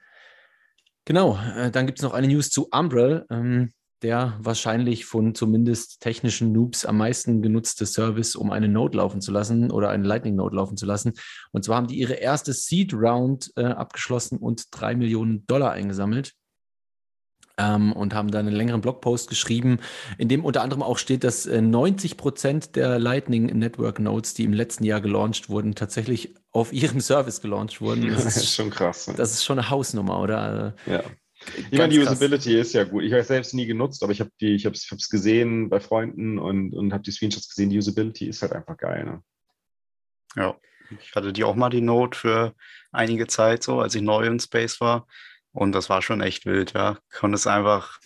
[1.04, 3.24] Genau, äh, dann gibt es noch eine News zu Umbrel.
[3.30, 3.70] Ähm,
[4.02, 9.32] der wahrscheinlich von zumindest technischen Noobs am meisten genutzte Service, um eine Node laufen zu
[9.32, 11.14] lassen oder eine Lightning Node laufen zu lassen.
[11.52, 16.34] Und zwar haben die ihre erste Seed Round äh, abgeschlossen und drei Millionen Dollar eingesammelt.
[17.60, 19.80] Ähm, und haben da einen längeren Blogpost geschrieben,
[20.16, 24.44] in dem unter anderem auch steht, dass äh, 90 Prozent der Lightning Network Nodes, die
[24.44, 28.02] im letzten Jahr gelauncht wurden, tatsächlich auf ihrem Service gelauncht wurden.
[28.14, 29.08] Das ist, schon krass.
[29.08, 29.14] Ne?
[29.16, 30.76] Das ist schon eine Hausnummer, oder?
[30.86, 31.02] Ja.
[31.70, 32.66] Ich meine, die Usability krass.
[32.68, 33.02] ist ja gut.
[33.02, 35.80] Ich habe es selbst nie genutzt, aber ich habe die, ich habe es gesehen bei
[35.80, 37.70] Freunden und, und habe die Screenshots gesehen.
[37.70, 39.04] Die Usability ist halt einfach geil.
[39.04, 39.22] Ne?
[40.36, 40.56] Ja,
[41.00, 42.54] ich hatte die auch mal die Note für
[42.92, 45.06] einige Zeit so, als ich neu in Space war.
[45.52, 46.98] Und das war schon echt wild, ja.
[47.12, 47.98] Konnte es einfach,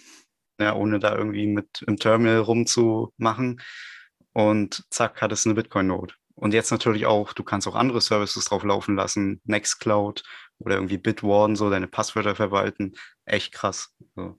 [0.59, 3.61] ja, ohne da irgendwie mit im Terminal rumzumachen.
[4.33, 6.15] Und zack, hat es eine Bitcoin-Note.
[6.35, 10.23] Und jetzt natürlich auch, du kannst auch andere Services drauf laufen lassen, Nextcloud
[10.59, 12.95] oder irgendwie Bitwarden, so deine Passwörter verwalten.
[13.25, 13.95] Echt krass.
[14.17, 14.39] So.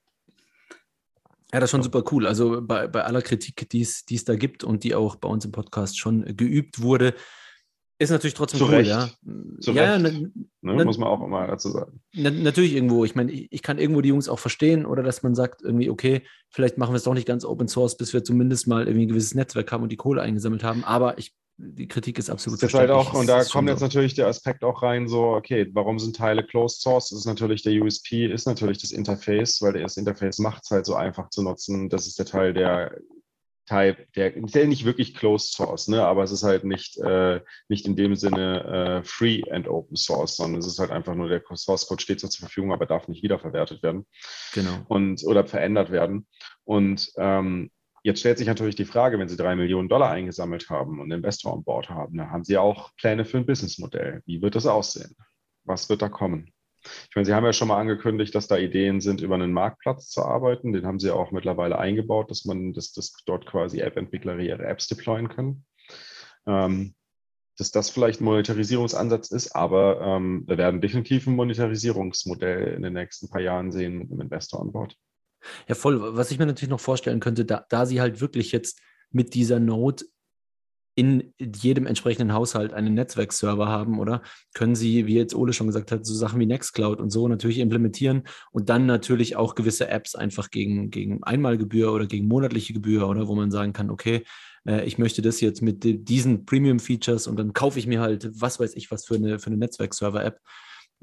[1.53, 2.25] Ja, das ist schon super cool.
[2.25, 5.51] Also bei, bei aller Kritik, die es da gibt und die auch bei uns im
[5.51, 7.13] Podcast schon geübt wurde,
[7.99, 8.89] ist natürlich trotzdem Zu cool, Recht.
[8.89, 9.09] ja.
[9.59, 10.03] Zu ja, Recht.
[10.03, 12.01] Ne, ne, muss man auch immer dazu sagen.
[12.13, 13.05] Na, natürlich irgendwo.
[13.05, 15.91] Ich meine, ich, ich, kann irgendwo die Jungs auch verstehen oder dass man sagt, irgendwie,
[15.91, 19.05] okay, vielleicht machen wir es doch nicht ganz Open Source, bis wir zumindest mal irgendwie
[19.05, 20.83] ein gewisses Netzwerk haben und die Kohle eingesammelt haben.
[20.83, 23.85] Aber ich die Kritik ist absolut das ist halt auch, und da kommt jetzt so.
[23.85, 27.09] natürlich der Aspekt auch rein, so, okay, warum sind Teile Closed Source?
[27.09, 30.85] Das ist natürlich der USP, ist natürlich das Interface, weil das Interface macht es halt
[30.85, 31.89] so einfach zu nutzen.
[31.89, 32.97] Das ist der Teil, der
[33.65, 36.03] Type, der ist ja nicht wirklich Closed Source, ne?
[36.03, 37.39] aber es ist halt nicht, äh,
[37.69, 41.29] nicht in dem Sinne äh, Free and Open Source, sondern es ist halt einfach nur
[41.29, 44.05] der Source Code steht zur Verfügung, aber darf nicht wiederverwertet werden.
[44.53, 44.83] Genau.
[44.87, 46.27] Und, oder verändert werden.
[46.65, 47.71] Und ähm,
[48.03, 51.53] jetzt stellt sich natürlich die Frage, wenn Sie drei Millionen Dollar eingesammelt haben und Investor
[51.53, 54.21] an Bord haben, dann haben Sie auch Pläne für ein Businessmodell.
[54.25, 55.15] Wie wird das aussehen?
[55.63, 56.53] Was wird da kommen?
[57.09, 60.09] Ich meine, Sie haben ja schon mal angekündigt, dass da Ideen sind, über einen Marktplatz
[60.09, 60.73] zu arbeiten.
[60.73, 64.87] Den haben Sie auch mittlerweile eingebaut, dass man dass, dass dort quasi App-Entwickler ihre Apps
[64.87, 65.65] deployen können.
[66.45, 66.93] Ähm,
[67.57, 72.93] dass das vielleicht ein Monetarisierungsansatz ist, aber ähm, wir werden definitiv ein Monetarisierungsmodell in den
[72.93, 74.97] nächsten paar Jahren sehen mit einem Investor an Bord.
[75.67, 76.15] Ja, voll.
[76.15, 78.79] Was ich mir natürlich noch vorstellen könnte, da, da Sie halt wirklich jetzt
[79.11, 80.05] mit dieser Note
[80.95, 84.21] in jedem entsprechenden Haushalt einen Netzwerkserver haben, oder?
[84.53, 87.57] Können Sie, wie jetzt Ole schon gesagt hat, so Sachen wie Nextcloud und so natürlich
[87.59, 93.07] implementieren und dann natürlich auch gewisse Apps einfach gegen, gegen Einmalgebühr oder gegen monatliche Gebühr,
[93.07, 94.23] oder wo man sagen kann, okay,
[94.67, 98.59] äh, ich möchte das jetzt mit diesen Premium-Features und dann kaufe ich mir halt, was
[98.59, 100.39] weiß ich, was für eine, für eine Netzwerkserver-App.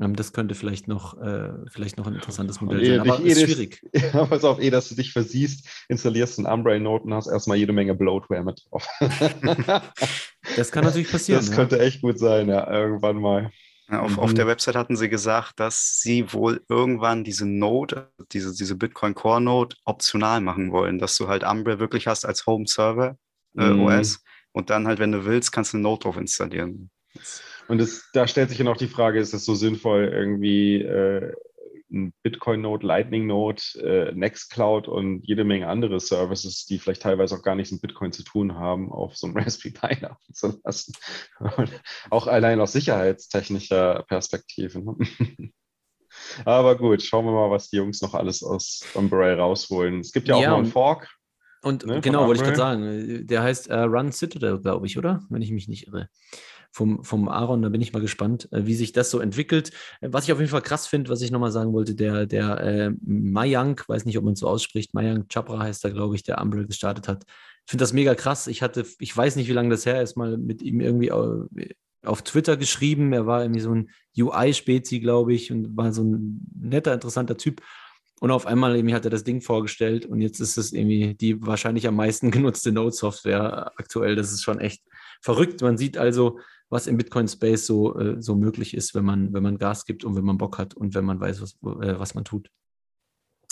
[0.01, 3.83] Ähm, das könnte vielleicht noch, äh, vielleicht noch ein interessantes Modell sein, aber ist schwierig.
[4.13, 7.73] Ja, pass auf, eh, dass du dich versiehst, installierst einen Umbrain-Note und hast erstmal jede
[7.73, 8.89] Menge Bloatware mit drauf.
[10.57, 11.41] das kann natürlich passieren.
[11.41, 11.57] Das ja.
[11.57, 13.51] könnte echt gut sein, ja, irgendwann mal.
[13.91, 14.19] Ja, auf, mhm.
[14.21, 19.15] auf der Website hatten sie gesagt, dass sie wohl irgendwann diese Node, diese, diese Bitcoin
[19.15, 23.17] Core Node optional machen wollen, dass du halt Umbre wirklich hast als Home Server
[23.59, 23.83] äh, mhm.
[23.83, 26.91] OS und dann halt, wenn du willst, kannst du eine Node drauf installieren.
[27.15, 30.83] Das und das, da stellt sich ja noch die Frage, ist es so sinnvoll, irgendwie
[30.83, 31.33] äh,
[31.93, 37.55] ein Bitcoin-Node, Lightning-Node, äh, Nextcloud und jede Menge andere Services, die vielleicht teilweise auch gar
[37.55, 40.95] nichts mit Bitcoin zu tun haben, auf so einem Raspberry Pi laufen zu lassen.
[42.11, 44.81] auch allein aus sicherheitstechnischer Perspektive.
[44.81, 44.97] Ne?
[46.45, 50.01] Aber gut, schauen wir mal, was die Jungs noch alles aus Umbrella rausholen.
[50.01, 51.09] Es gibt ja auch ja, noch einen Fork.
[51.63, 55.23] Und ne, genau, wollte ich gerade sagen, der heißt uh, Run Citadel, glaube ich, oder?
[55.29, 56.09] Wenn ich mich nicht irre
[56.73, 57.63] vom, vom Aaron.
[57.63, 59.71] Da bin ich mal gespannt, äh, wie sich das so entwickelt.
[60.01, 62.61] Äh, was ich auf jeden Fall krass finde, was ich nochmal sagen wollte, der, der
[62.61, 66.41] äh, Mayank, weiß nicht, ob man so ausspricht, Mayank Chapra heißt er, glaube ich, der
[66.41, 67.25] Umbrell gestartet hat.
[67.67, 68.47] Ich finde das mega krass.
[68.47, 72.23] Ich hatte, ich weiß nicht, wie lange das her ist, mal mit ihm irgendwie auf
[72.23, 73.13] Twitter geschrieben.
[73.13, 77.63] Er war irgendwie so ein UI-Spezi, glaube ich, und war so ein netter, interessanter Typ.
[78.21, 81.41] Und auf einmal irgendwie hat er das Ding vorgestellt und jetzt ist es irgendwie die
[81.45, 84.15] wahrscheinlich am meisten genutzte Node-Software aktuell.
[84.15, 84.83] Das ist schon echt
[85.23, 85.63] verrückt.
[85.63, 89.59] Man sieht also, was im Bitcoin-Space so, äh, so möglich ist, wenn man, wenn man
[89.59, 92.25] Gas gibt und wenn man Bock hat und wenn man weiß, was, äh, was man
[92.25, 92.51] tut.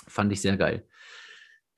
[0.07, 0.87] Fand ich sehr geil.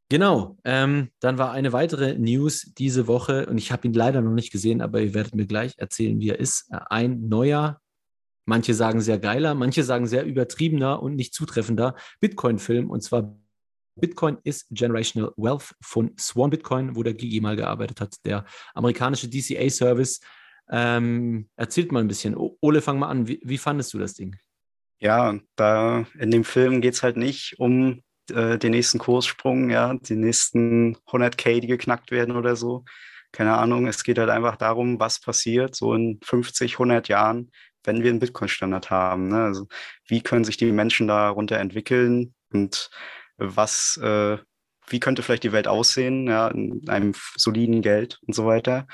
[0.08, 4.32] Genau, ähm, dann war eine weitere News diese Woche und ich habe ihn leider noch
[4.32, 6.68] nicht gesehen, aber ihr werdet mir gleich erzählen, wie er ist.
[6.72, 7.80] Äh, ein neuer,
[8.44, 13.36] manche sagen sehr geiler, manche sagen sehr übertriebener und nicht zutreffender Bitcoin-Film und zwar
[13.96, 19.28] Bitcoin is Generational Wealth von Swan Bitcoin, wo der Gigi mal gearbeitet hat, der amerikanische
[19.28, 20.20] DCA-Service,
[20.70, 22.36] ähm, erzählt mal ein bisschen.
[22.36, 23.26] Ole, fang mal an.
[23.26, 24.36] Wie, wie fandest du das Ding?
[25.00, 29.94] Ja, da in dem Film geht es halt nicht um äh, den nächsten Kurssprung, ja,
[29.94, 32.84] die nächsten 100k, die geknackt werden oder so.
[33.32, 37.50] Keine Ahnung, es geht halt einfach darum, was passiert so in 50, 100 Jahren,
[37.84, 39.28] wenn wir einen Bitcoin-Standard haben.
[39.28, 39.44] Ne?
[39.44, 39.66] Also
[40.06, 42.90] wie können sich die Menschen darunter entwickeln und
[43.36, 44.38] was, äh,
[44.88, 48.86] wie könnte vielleicht die Welt aussehen, ja, in einem soliden Geld und so weiter.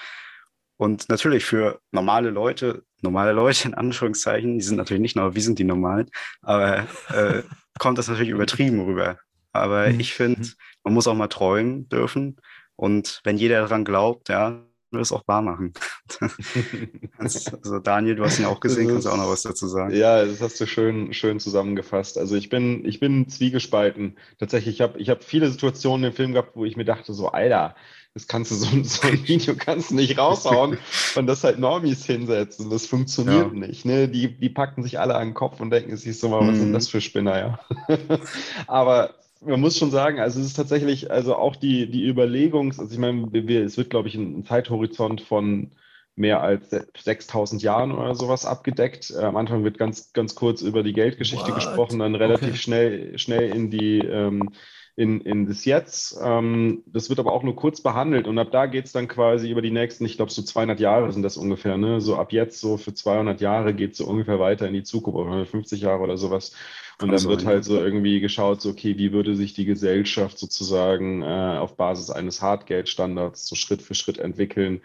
[0.77, 5.41] Und natürlich für normale Leute, normale Leute in Anführungszeichen, die sind natürlich nicht nur, wie
[5.41, 6.11] sind die normalen,
[6.43, 7.43] aber äh,
[7.79, 9.19] kommt das natürlich übertrieben rüber.
[9.53, 10.01] Aber mhm.
[10.01, 10.53] ich finde, mhm.
[10.85, 12.37] man muss auch mal träumen dürfen.
[12.77, 15.73] Und wenn jeder daran glaubt, ja, wir es auch wahr machen.
[17.19, 19.95] also Daniel, du hast ihn auch gesehen, kannst du auch noch was dazu sagen?
[19.95, 22.19] Ja, das hast du schön, schön zusammengefasst.
[22.19, 24.17] Also ich bin, ich bin zwiegespalten.
[24.39, 27.29] Tatsächlich, ich habe ich hab viele Situationen im Film gehabt, wo ich mir dachte, so,
[27.29, 27.75] Alter,
[28.17, 30.79] das kannst du so, so ein Video kannst du nicht raushauen
[31.17, 32.71] und das halt Normis hinsetzen.
[32.71, 33.59] Das funktioniert ja.
[33.59, 33.85] nicht.
[33.85, 34.09] Ne?
[34.09, 36.61] Die, die packen sich alle an den Kopf und denken sich so mal, was mhm.
[36.61, 37.61] sind das für Spinner, ja.
[38.67, 42.91] Aber man muss schon sagen, also es ist tatsächlich, also auch die, die Überlegung, also
[42.91, 45.73] ich meine, wir, es wird, glaube ich, ein Zeithorizont von
[46.17, 49.11] mehr als 6000 Jahren oder sowas abgedeckt.
[49.11, 51.57] Äh, am Anfang wird ganz, ganz kurz über die Geldgeschichte What?
[51.57, 52.57] gesprochen, dann relativ okay.
[52.57, 54.51] schnell, schnell in die, ähm,
[54.97, 56.19] in, in das Jetzt.
[56.23, 59.51] Ähm, das wird aber auch nur kurz behandelt und ab da geht es dann quasi
[59.51, 62.01] über die nächsten, ich glaube so 200 Jahre sind das ungefähr, ne?
[62.01, 65.19] so ab jetzt so für 200 Jahre geht es so ungefähr weiter in die Zukunft,
[65.19, 66.53] oder 150 Jahre oder sowas.
[67.01, 71.23] Und dann wird halt so irgendwie geschaut, so, okay, wie würde sich die Gesellschaft sozusagen
[71.23, 74.81] äh, auf Basis eines Hartgeldstandards so Schritt für Schritt entwickeln,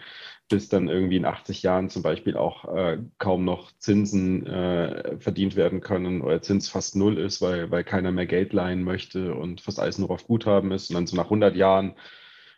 [0.50, 5.56] bis dann irgendwie in 80 Jahren zum Beispiel auch äh, kaum noch Zinsen äh, verdient
[5.56, 9.62] werden können oder Zins fast null ist, weil, weil keiner mehr Geld leihen möchte und
[9.62, 10.90] fast alles nur auf Guthaben ist.
[10.90, 11.96] Und dann so nach 100 Jahren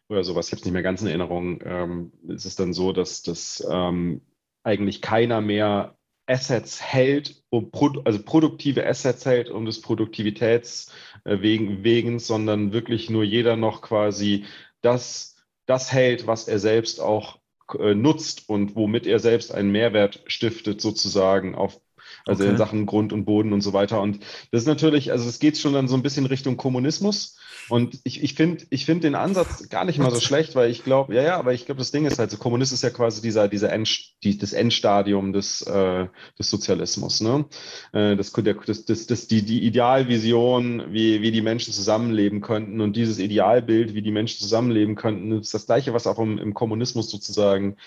[0.09, 2.91] oder sowas, ich habe es nicht mehr ganz in Erinnerung, ähm, ist es dann so,
[2.91, 4.21] dass das ähm,
[4.63, 5.95] eigentlich keiner mehr
[6.33, 7.69] Assets hält, um,
[8.05, 10.91] also produktive Assets hält um des Produktivitäts
[11.25, 14.45] äh, wegen, wegen, sondern wirklich nur jeder noch quasi
[14.81, 15.35] das,
[15.67, 17.37] das hält, was er selbst auch
[17.77, 21.79] äh, nutzt und womit er selbst einen Mehrwert stiftet, sozusagen auf
[22.25, 22.51] also okay.
[22.51, 24.01] in Sachen Grund und Boden und so weiter.
[24.01, 24.19] Und
[24.51, 27.37] das ist natürlich, also es geht schon dann so ein bisschen Richtung Kommunismus.
[27.69, 30.83] Und ich, ich finde ich find den Ansatz gar nicht mal so schlecht, weil ich
[30.83, 33.21] glaube, ja, ja, aber ich glaube, das Ding ist halt so, Kommunist ist ja quasi
[33.21, 33.89] dieser, dieser End,
[34.23, 37.21] die, das Endstadium des, äh, des Sozialismus.
[37.21, 37.45] Ne?
[37.93, 42.95] Äh, das, das, das, das, die, die Idealvision, wie, wie die Menschen zusammenleben könnten und
[42.95, 47.09] dieses Idealbild, wie die Menschen zusammenleben könnten, ist das gleiche, was auch im, im Kommunismus
[47.09, 47.77] sozusagen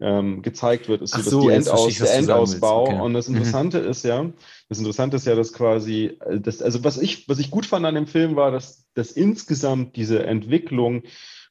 [0.00, 2.84] ähm, gezeigt wird, ist so, so, die Endaus der Endausbau.
[2.84, 3.00] Okay.
[3.00, 3.36] Und das mhm.
[3.36, 3.88] Interessante mhm.
[3.88, 4.30] ist ja,
[4.68, 7.86] das Interessante ist ja, dass quasi, äh, das, also was ich, was ich gut fand
[7.86, 11.02] an dem Film war, dass, dass insgesamt diese Entwicklung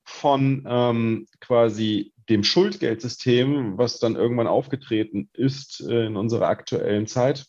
[0.03, 7.45] von ähm, quasi dem Schuldgeldsystem, was dann irgendwann aufgetreten ist äh, in unserer aktuellen Zeit,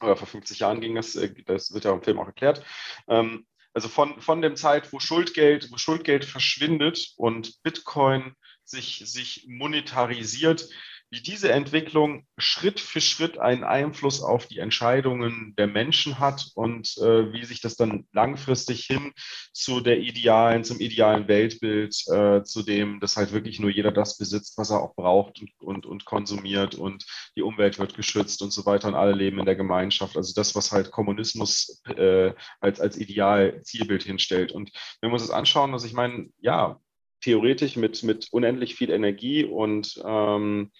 [0.00, 2.64] oder vor 50 Jahren ging das, äh, das wird ja im Film auch erklärt,
[3.08, 8.34] ähm, also von, von dem Zeit, wo Schuldgeld, wo Schuldgeld verschwindet und Bitcoin
[8.68, 10.68] sich, sich monetarisiert,
[11.10, 16.98] wie diese Entwicklung Schritt für Schritt einen Einfluss auf die Entscheidungen der Menschen hat und
[16.98, 19.12] äh, wie sich das dann langfristig hin
[19.52, 24.18] zu der idealen, zum idealen Weltbild, äh, zu dem, dass halt wirklich nur jeder das
[24.18, 28.50] besitzt, was er auch braucht und, und, und konsumiert und die Umwelt wird geschützt und
[28.50, 30.16] so weiter und alle leben in der Gemeinschaft.
[30.16, 34.52] Also das, was halt Kommunismus äh, als, als Ideal Zielbild hinstellt.
[34.52, 36.78] Und wenn wir uns das anschauen, also ich meine, ja,
[37.20, 40.70] theoretisch mit, mit unendlich viel Energie und ähm,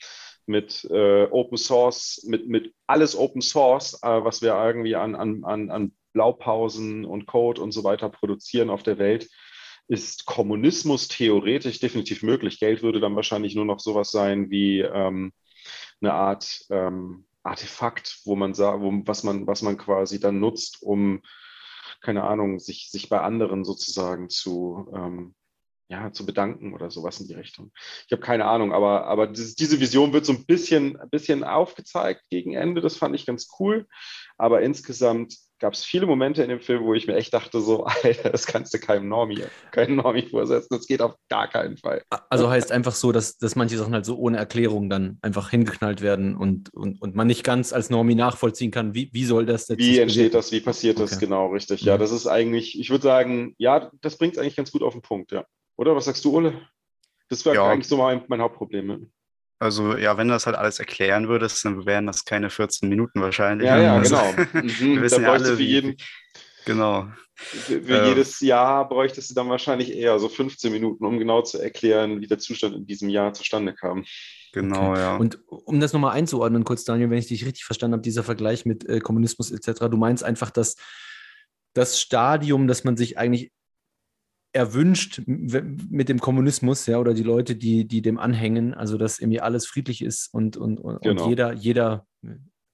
[0.46, 5.70] mit äh, Open Source, mit, mit alles Open Source, äh, was wir irgendwie an, an,
[5.70, 9.28] an Blaupausen und Code und so weiter produzieren auf der Welt,
[9.88, 12.60] ist Kommunismus theoretisch definitiv möglich.
[12.60, 15.32] Geld würde dann wahrscheinlich nur noch sowas sein wie ähm,
[16.00, 21.22] eine Art ähm, Artefakt, wo man sagt, was man, was man quasi dann nutzt, um
[22.00, 25.34] keine Ahnung, sich, sich bei anderen sozusagen zu, ähm,
[25.88, 27.72] ja, zu bedanken oder sowas in die Richtung.
[28.06, 31.44] Ich habe keine Ahnung, aber, aber dieses, diese Vision wird so ein bisschen, ein bisschen
[31.44, 32.82] aufgezeigt gegen Ende.
[32.82, 33.86] Das fand ich ganz cool.
[34.36, 37.84] Aber insgesamt gab es viele Momente in dem Film, wo ich mir echt dachte, so,
[38.04, 40.68] Alter, das kannst du keinem Normie, keinem Normie vorsetzen.
[40.70, 42.02] Das geht auf gar keinen Fall.
[42.28, 46.02] Also heißt einfach so, dass, dass manche Sachen halt so ohne Erklärung dann einfach hingeknallt
[46.02, 49.68] werden und, und, und man nicht ganz als Normie nachvollziehen kann, wie, wie soll das
[49.68, 51.24] jetzt Wie entsteht das, wie passiert das, okay.
[51.24, 51.80] genau, richtig.
[51.80, 52.00] Ja, mhm.
[52.00, 55.02] das ist eigentlich, ich würde sagen, ja, das bringt es eigentlich ganz gut auf den
[55.02, 55.46] Punkt, ja.
[55.78, 56.68] Oder was sagst du, Ole?
[57.28, 57.70] Das wäre ja.
[57.70, 58.86] eigentlich so mein, mein Hauptproblem.
[58.86, 59.06] Ne?
[59.60, 63.20] Also ja, wenn du das halt alles erklären würdest, dann wären das keine 14 Minuten
[63.20, 63.66] wahrscheinlich.
[63.66, 64.48] Ja, ja, also, genau.
[64.62, 64.96] Mhm.
[64.96, 65.96] Wir wissen ja alle, für jeden,
[66.64, 67.08] genau.
[67.34, 71.42] Für, für äh, jedes Jahr bräuchtest du dann wahrscheinlich eher so 15 Minuten, um genau
[71.42, 74.04] zu erklären, wie der Zustand in diesem Jahr zustande kam.
[74.52, 75.00] Genau, okay.
[75.00, 75.16] ja.
[75.16, 78.66] Und um das nochmal einzuordnen, kurz, Daniel, wenn ich dich richtig verstanden habe, dieser Vergleich
[78.66, 80.76] mit äh, Kommunismus etc., du meinst einfach, dass
[81.74, 83.52] das Stadium, das man sich eigentlich
[84.52, 89.40] erwünscht mit dem Kommunismus, ja, oder die Leute, die, die dem anhängen, also dass irgendwie
[89.40, 91.24] alles friedlich ist und, und, und, genau.
[91.24, 92.06] und jeder, jeder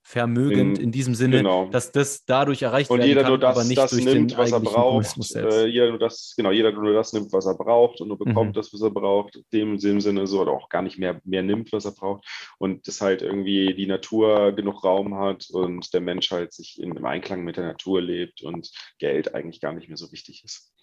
[0.07, 1.71] vermögend in, in diesem Sinne, genau.
[1.71, 4.39] dass das dadurch erreicht und werden kann, nur das, aber nicht das durch nimmt, den
[4.39, 5.35] was er braucht.
[5.35, 8.51] Äh, jeder nur das, genau, jeder nur das nimmt, was er braucht und nur bekommt
[8.51, 8.53] mhm.
[8.53, 9.41] das, was er braucht.
[9.55, 12.27] Dem, dem Sinne so oder auch gar nicht mehr, mehr nimmt, was er braucht.
[12.59, 16.95] Und dass halt irgendwie die Natur genug Raum hat und der Mensch halt sich in,
[16.95, 20.74] im Einklang mit der Natur lebt und Geld eigentlich gar nicht mehr so wichtig ist.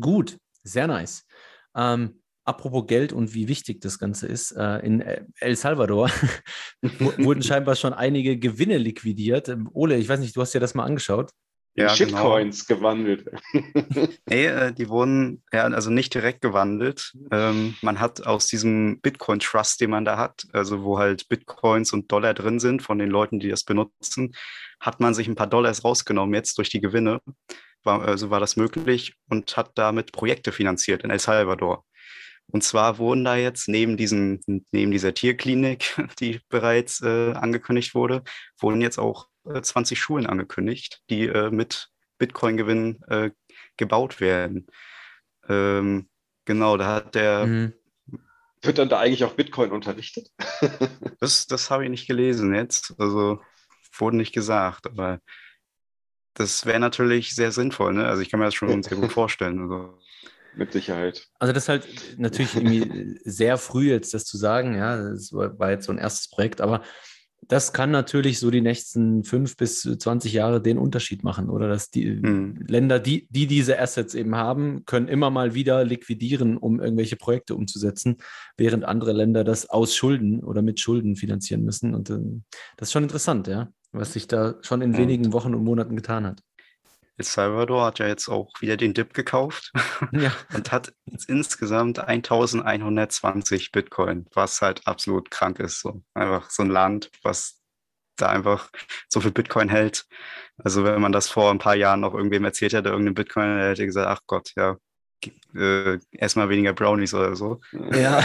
[0.00, 1.24] Gut, sehr nice.
[1.74, 6.10] Ähm, apropos Geld und wie wichtig das Ganze ist, äh, in El Salvador
[7.18, 9.48] wurden scheinbar schon einige Gewinne liquidiert.
[9.48, 11.30] Ähm, Ole, ich weiß nicht, du hast dir das mal angeschaut.
[11.74, 11.96] Ja, genau.
[11.96, 12.80] Shitcoins genau.
[12.80, 13.30] gewandelt.
[14.26, 17.14] nee, äh, die wurden ja also nicht direkt gewandelt.
[17.30, 21.94] Ähm, man hat aus diesem Bitcoin Trust, den man da hat, also wo halt Bitcoins
[21.94, 24.34] und Dollar drin sind von den Leuten, die das benutzen,
[24.80, 27.20] hat man sich ein paar Dollars rausgenommen jetzt durch die Gewinne
[27.84, 31.84] war, also war das möglich und hat damit Projekte finanziert in El Salvador.
[32.46, 34.40] Und zwar wurden da jetzt neben, diesem,
[34.72, 38.22] neben dieser Tierklinik, die bereits äh, angekündigt wurde,
[38.60, 43.30] wurden jetzt auch äh, 20 Schulen angekündigt, die äh, mit Bitcoin-Gewinn äh,
[43.76, 44.66] gebaut werden.
[45.48, 46.08] Ähm,
[46.44, 47.46] genau, da hat der.
[47.46, 47.72] Mhm.
[48.64, 50.30] Wird dann da eigentlich auch Bitcoin unterrichtet?
[51.20, 52.94] das das habe ich nicht gelesen jetzt.
[52.96, 53.40] Also
[53.98, 55.20] wurde nicht gesagt, aber
[56.34, 57.94] das wäre natürlich sehr sinnvoll.
[57.94, 58.06] Ne?
[58.06, 59.60] Also ich kann mir das schon sehr gut vorstellen.
[59.60, 59.98] Also.
[60.54, 61.28] Mit Sicherheit.
[61.38, 61.86] Also das ist halt
[62.18, 66.28] natürlich irgendwie sehr früh jetzt das zu sagen, ja, das war jetzt so ein erstes
[66.28, 66.82] Projekt, aber
[67.48, 71.90] das kann natürlich so die nächsten fünf bis 20 Jahre den Unterschied machen, oder dass
[71.90, 72.64] die mhm.
[72.68, 77.56] Länder, die, die diese Assets eben haben, können immer mal wieder liquidieren, um irgendwelche Projekte
[77.56, 78.18] umzusetzen,
[78.56, 81.94] während andere Länder das aus Schulden oder mit Schulden finanzieren müssen.
[81.94, 82.18] Und äh,
[82.76, 86.26] das ist schon interessant, ja, was sich da schon in wenigen Wochen und Monaten getan
[86.26, 86.42] hat.
[87.18, 89.70] El Salvador hat ja jetzt auch wieder den Dip gekauft
[90.12, 90.32] ja.
[90.54, 90.92] und hat
[91.28, 95.80] insgesamt 1120 Bitcoin, was halt absolut krank ist.
[95.80, 96.02] So.
[96.14, 97.60] Einfach so ein Land, was
[98.16, 98.70] da einfach
[99.08, 100.06] so viel Bitcoin hält.
[100.58, 103.70] Also wenn man das vor ein paar Jahren noch irgendwem erzählt hätte, irgendein Bitcoin, der
[103.70, 104.76] hätte gesagt, ach Gott, ja,
[105.54, 107.60] äh, erstmal weniger Brownies oder so.
[107.92, 108.24] Ja,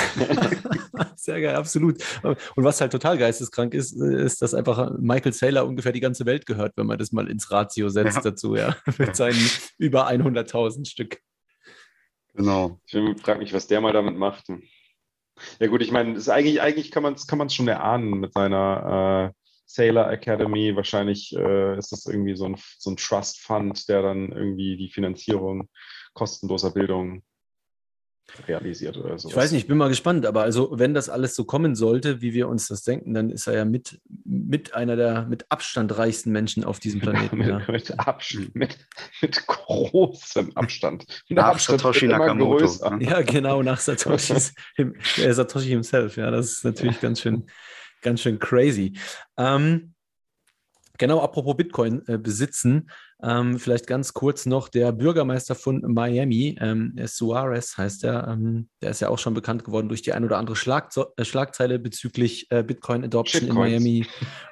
[1.15, 2.01] sehr geil, absolut.
[2.23, 6.45] Und was halt total geisteskrank ist, ist, dass einfach Michael Saylor ungefähr die ganze Welt
[6.45, 8.21] gehört, wenn man das mal ins Ratio setzt ja.
[8.21, 11.19] dazu, ja, mit seinen über 100.000 Stück.
[12.33, 12.79] Genau.
[12.85, 14.45] Ich frage mich, was der mal damit macht.
[15.59, 19.47] Ja gut, ich meine, eigentlich, eigentlich kann man es kann schon erahnen mit seiner äh,
[19.65, 20.75] Sailor Academy.
[20.75, 24.89] Wahrscheinlich äh, ist das irgendwie so ein, so ein Trust Fund, der dann irgendwie die
[24.89, 25.69] Finanzierung
[26.17, 27.21] kostenloser Bildung
[28.47, 29.29] realisiert oder so.
[29.29, 32.21] Ich weiß nicht, ich bin mal gespannt, aber also wenn das alles so kommen sollte,
[32.21, 35.97] wie wir uns das denken, dann ist er ja mit, mit einer der mit Abstand
[35.97, 37.37] reichsten Menschen auf diesem Planeten.
[37.37, 37.61] mit, ja.
[37.69, 38.77] mit, Abstand, mit,
[39.21, 41.05] mit großem Abstand.
[41.29, 42.57] Nach Abstand Satoshi Nakamoto.
[42.57, 42.97] Größer.
[42.99, 46.17] Ja, genau, nach Satoshis, äh, Satoshi himself.
[46.17, 47.45] Ja, das ist natürlich ganz schön,
[48.01, 48.97] ganz schön crazy.
[49.37, 49.93] Ähm,
[50.97, 52.89] genau, apropos Bitcoin äh, besitzen,
[53.23, 58.91] ähm, vielleicht ganz kurz noch der Bürgermeister von Miami, ähm, Suarez heißt er, ähm, der
[58.91, 62.45] ist ja auch schon bekannt geworden durch die ein oder andere Schlagze äh, Schlagzeile bezüglich
[62.51, 64.05] äh, Bitcoin Adoption in Miami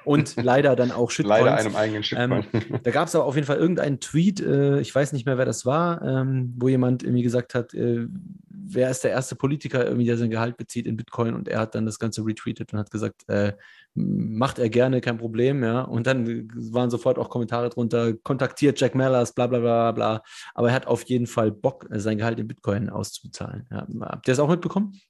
[0.04, 1.44] und leider dann auch Shitcoins.
[1.44, 2.44] Leider einem eigenen Shitcoin.
[2.52, 5.38] Ähm, da gab es aber auf jeden Fall irgendeinen Tweet, äh, ich weiß nicht mehr,
[5.38, 8.08] wer das war, ähm, wo jemand irgendwie gesagt hat, äh,
[8.48, 11.76] wer ist der erste Politiker, irgendwie, der sein Gehalt bezieht in Bitcoin und er hat
[11.76, 13.52] dann das Ganze retweetet und hat gesagt, äh,
[13.96, 15.80] macht er gerne, kein Problem, ja.
[15.80, 20.22] Und dann waren sofort auch Kommentare drunter, kontaktiert Jack Mellers, bla bla bla bla.
[20.54, 23.66] Aber er hat auf jeden Fall Bock, sein Gehalt in Bitcoin auszubezahlen.
[23.70, 23.86] Ja.
[24.00, 25.00] Habt ihr das auch mitbekommen?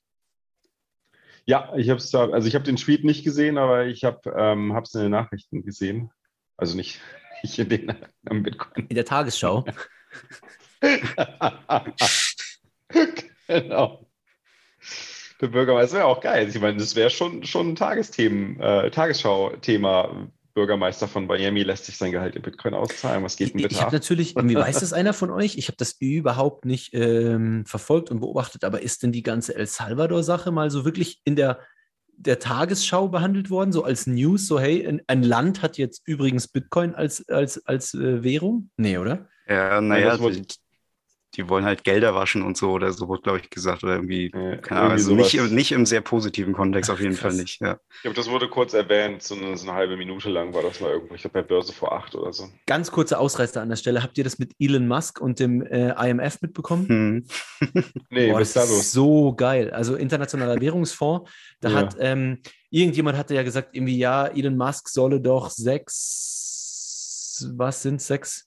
[1.44, 4.94] Ja, ich habe es also ich habe den Tweet nicht gesehen, aber ich habe es
[4.94, 6.10] in den Nachrichten gesehen.
[6.56, 7.00] Also nicht,
[7.42, 7.92] nicht in den
[8.26, 8.86] am Bitcoin.
[8.86, 9.64] In der Tagesschau.
[13.48, 14.06] genau
[15.40, 16.48] der Bürgermeister wäre auch geil.
[16.48, 20.28] Ich meine, das wäre schon, schon ein Tagesthemen, äh, Tagesschau-Thema.
[20.54, 23.22] Bürgermeister von Miami lässt sich sein Gehalt in Bitcoin auszahlen.
[23.22, 25.58] Was geht denn bitte Ich, ich habe natürlich, wie weiß das einer von euch?
[25.58, 29.66] Ich habe das überhaupt nicht ähm, verfolgt und beobachtet, aber ist denn die ganze El
[29.66, 31.58] Salvador-Sache mal so wirklich in der,
[32.16, 36.48] der Tagesschau behandelt worden, so als News, so hey, ein, ein Land hat jetzt übrigens
[36.48, 38.70] Bitcoin als, als, als äh, Währung?
[38.78, 39.28] Nee, oder?
[39.46, 40.30] Ja, naja, ja,
[41.36, 43.84] die wollen halt Gelder waschen und so oder so, wurde, glaube ich, gesagt.
[43.84, 47.34] Oder irgendwie, ja, keine Ahnung, also nicht, nicht im sehr positiven Kontext auf jeden Fall
[47.34, 47.60] nicht.
[47.60, 47.78] Ja.
[47.96, 50.80] Ich glaube, das wurde kurz erwähnt, so eine, so eine, halbe Minute lang war das
[50.80, 51.14] mal irgendwo.
[51.14, 52.48] Ich glaube, bei Börse vor acht oder so.
[52.66, 54.02] Ganz kurze Ausreißer an der Stelle.
[54.02, 56.88] Habt ihr das mit Elon Musk und dem äh, IMF mitbekommen?
[56.88, 57.26] Hm.
[58.10, 58.92] nee, Boah, ist da los?
[58.92, 59.70] So geil.
[59.70, 61.76] Also Internationaler Währungsfonds, da ja.
[61.76, 68.00] hat ähm, irgendjemand hatte ja gesagt, irgendwie, ja, Elon Musk solle doch sechs, was sind
[68.00, 68.45] sechs?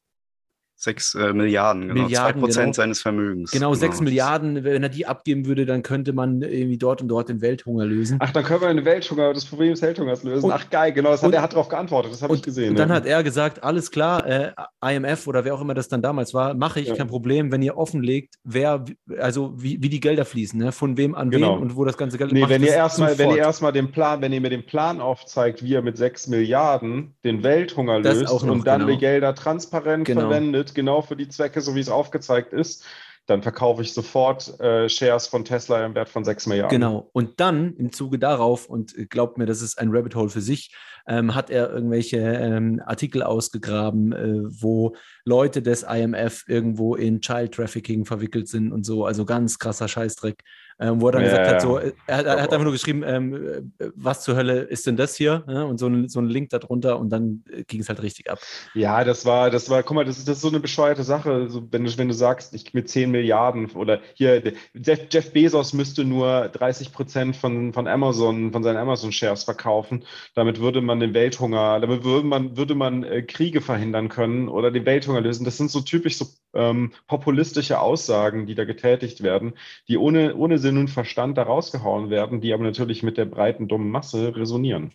[0.81, 2.03] Sechs äh, Milliarden, genau.
[2.03, 2.71] Milliarden, 2% genau.
[2.71, 3.51] seines Vermögens.
[3.51, 4.09] Genau, sechs genau.
[4.09, 4.63] Milliarden.
[4.63, 8.17] Wenn er die abgeben würde, dann könnte man irgendwie dort und dort den Welthunger lösen.
[8.21, 10.45] Ach, dann können wir den Welthunger, das Problem des Welthungers lösen.
[10.45, 11.09] Und, Ach, geil, genau.
[11.09, 12.13] Das und, hat, er hat darauf geantwortet.
[12.13, 12.69] Das habe ich gesehen.
[12.69, 12.85] Und ja.
[12.85, 16.33] dann hat er gesagt: Alles klar, äh, IMF oder wer auch immer das dann damals
[16.33, 16.95] war, mache ich, ja.
[16.95, 18.85] kein Problem, wenn ihr offenlegt, wer,
[19.19, 20.71] also wie, wie die Gelder fließen, ne?
[20.71, 21.55] von wem an genau.
[21.55, 24.21] wen und wo das ganze Geld nee, wenn ihr erstmal, wenn ihr erstmal den Plan,
[24.21, 28.33] wenn ihr mir den Plan aufzeigt, wie ihr mit sechs Milliarden den Welthunger das löst
[28.33, 28.93] noch, und dann genau.
[28.93, 30.29] die Gelder transparent genau.
[30.73, 32.85] Genau für die Zwecke so wie es aufgezeigt ist,
[33.29, 36.79] dann verkaufe ich sofort äh, Shares von Tesla im Wert von 6 Milliarden.
[36.79, 37.09] Genau.
[37.13, 40.73] Und dann im Zuge darauf, und glaubt mir, das ist ein Rabbit Hole für sich,
[41.07, 47.53] ähm, hat er irgendwelche ähm, Artikel ausgegraben, äh, wo Leute des IMF irgendwo in Child
[47.53, 49.05] Trafficking verwickelt sind und so.
[49.05, 50.43] Also ganz krasser Scheißdreck
[50.79, 53.73] ähm, wo er dann ja, gesagt hat, so, er, er hat einfach nur geschrieben, ähm,
[53.95, 55.43] was zur Hölle ist denn das hier?
[55.47, 58.31] Ja, und so ein, so ein Link darunter und dann äh, ging es halt richtig
[58.31, 58.39] ab.
[58.73, 61.49] Ja, das war, das war, guck mal, das ist, das ist so eine bescheuerte Sache,
[61.49, 64.41] so, wenn, du, wenn du sagst, ich mit 10 Milliarden oder hier,
[64.73, 70.05] Jeff, Jeff Bezos müsste nur 30 Prozent von, von Amazon, von seinen Amazon-Shares verkaufen.
[70.35, 74.71] Damit würde man den Welthunger, damit würde man, würde man äh, Kriege verhindern können oder
[74.71, 75.43] den Welthunger lösen.
[75.43, 79.53] Das sind so typisch so ähm, populistische Aussagen, die da getätigt werden,
[79.87, 83.67] die ohne, ohne Sinn und Verstand da rausgehauen werden, die aber natürlich mit der breiten,
[83.67, 84.93] dummen Masse resonieren.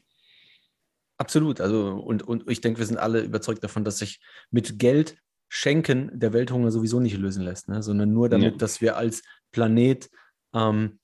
[1.17, 1.61] Absolut.
[1.61, 5.17] Also, und, und ich denke, wir sind alle überzeugt davon, dass sich mit Geld
[5.49, 7.83] schenken der Welthunger sowieso nicht lösen lässt, ne?
[7.83, 8.59] sondern nur damit, ja.
[8.59, 10.11] dass wir als Planet
[10.53, 10.99] ähm,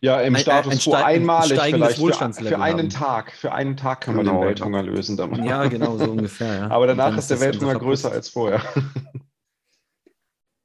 [0.00, 2.12] ja, im ein, Status ein, quo einmalig vielleicht für,
[2.44, 2.90] für, einen haben.
[2.90, 3.32] Tag.
[3.32, 5.44] Für einen Tag kann man genau, den Welthunger lösen damit.
[5.44, 6.54] Ja, genau, so ungefähr.
[6.54, 6.70] Ja.
[6.70, 8.62] Aber danach ist der Welthunger größer als vorher.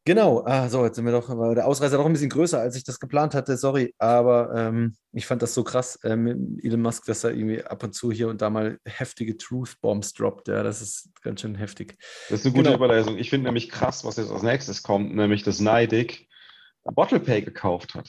[0.08, 2.76] Genau, ah, so, jetzt sind wir doch, war der Ausreißer doch ein bisschen größer, als
[2.76, 6.84] ich das geplant hatte, sorry, aber ähm, ich fand das so krass äh, mit Elon
[6.84, 10.62] Musk, dass er irgendwie ab und zu hier und da mal heftige Truth-Bombs droppt, ja,
[10.62, 11.98] das ist ganz schön heftig.
[12.30, 12.76] Das ist eine gute genau.
[12.76, 13.18] Überleistung.
[13.18, 16.30] Ich finde nämlich krass, was jetzt als nächstes kommt, nämlich dass Neidig
[16.84, 18.08] Bottle Pay gekauft hat.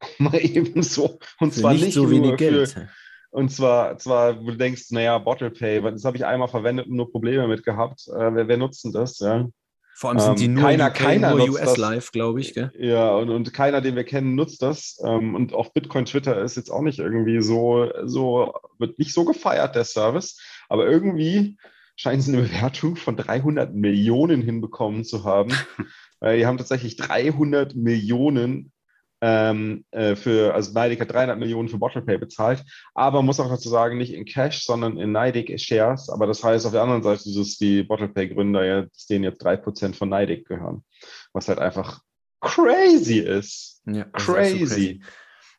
[0.18, 1.18] mal eben so.
[1.38, 2.70] Und für zwar nicht, nicht so wenig Geld.
[2.70, 2.88] Für,
[3.30, 6.96] und zwar, zwar, wo du denkst, naja, Bottle Pay, das habe ich einmal verwendet und
[6.96, 8.08] nur Probleme mit gehabt.
[8.08, 9.20] Äh, wer, wer nutzt denn das?
[9.20, 9.48] Ja?
[9.94, 12.54] Vor allem sind die ähm, nur, keiner, UK, keiner nur US Live, glaube ich.
[12.54, 12.72] Gell?
[12.78, 14.98] Ja, und, und keiner, den wir kennen, nutzt das.
[15.04, 19.24] Ähm, und auch Bitcoin Twitter ist jetzt auch nicht irgendwie so, so, wird nicht so
[19.24, 20.40] gefeiert, der Service.
[20.68, 21.56] Aber irgendwie
[21.96, 25.52] scheinen sie eine Bewertung von 300 Millionen hinbekommen zu haben.
[26.22, 28.72] die haben tatsächlich 300 Millionen
[29.20, 32.64] ähm, äh, für, also Neidig hat 300 Millionen für BottlePay bezahlt,
[32.94, 36.08] aber muss auch dazu sagen, nicht in Cash, sondern in Neidig Shares.
[36.08, 40.08] Aber das heißt auf der anderen Seite, dass die BottlePay-Gründer ja, denen jetzt 3% von
[40.08, 40.84] Neidig gehören,
[41.32, 42.00] was halt einfach
[42.40, 43.82] crazy ist.
[43.86, 44.62] Ja, crazy.
[44.62, 45.02] Ist so crazy.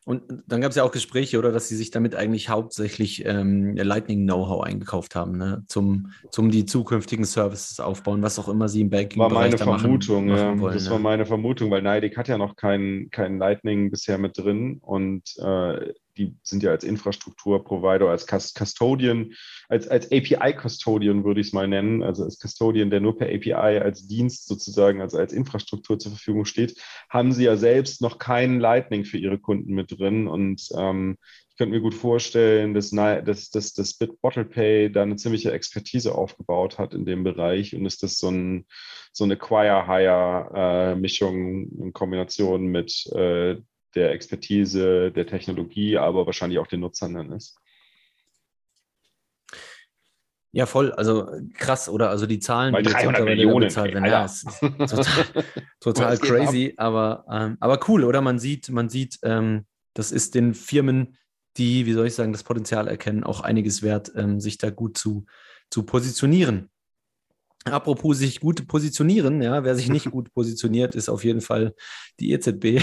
[0.04, 3.76] Und dann gab es ja auch Gespräche, oder, dass sie sich damit eigentlich hauptsächlich ähm,
[3.76, 5.62] Lightning-Know-how eingekauft haben, ne?
[5.68, 10.26] zum, zum die zukünftigen Services aufbauen, was auch immer sie im Banking War meine Vermutung,
[10.26, 13.90] machen, machen wollen, das war meine Vermutung, weil Neidig hat ja noch kein, kein Lightning
[13.92, 19.32] bisher mit drin und äh, die sind ja als Infrastrukturprovider, als Custodian,
[19.68, 23.80] als, als API-Custodian würde ich es mal nennen, also als Custodian, der nur per API
[23.80, 28.60] als Dienst sozusagen, also als Infrastruktur zur Verfügung steht, haben sie ja selbst noch keinen
[28.60, 30.28] Lightning für ihre Kunden mit drin.
[30.28, 31.16] Und ähm,
[31.50, 36.78] ich könnte mir gut vorstellen, dass, dass, dass, dass BitBottlePay da eine ziemliche Expertise aufgebaut
[36.78, 38.64] hat in dem Bereich und ist das so, ein,
[39.12, 43.56] so eine Choir-Hire-Mischung in Kombination mit äh,
[43.94, 47.58] der Expertise, der Technologie, aber wahrscheinlich auch den Nutzern dann ist.
[50.54, 50.92] Ja, voll.
[50.92, 52.10] Also krass, oder?
[52.10, 54.04] Also die Zahlen, Weil die 300 Millionen bezahlt werden.
[54.04, 55.44] Ja, ist total,
[55.80, 58.20] total crazy, aber, ähm, aber cool, oder?
[58.20, 59.64] Man sieht, man sieht, ähm,
[59.94, 61.16] das ist den Firmen,
[61.56, 64.98] die, wie soll ich sagen, das Potenzial erkennen, auch einiges wert, ähm, sich da gut
[64.98, 65.24] zu,
[65.70, 66.70] zu positionieren.
[67.64, 71.74] Apropos sich gut positionieren, ja, wer sich nicht gut positioniert, ist auf jeden Fall
[72.18, 72.82] die EZB.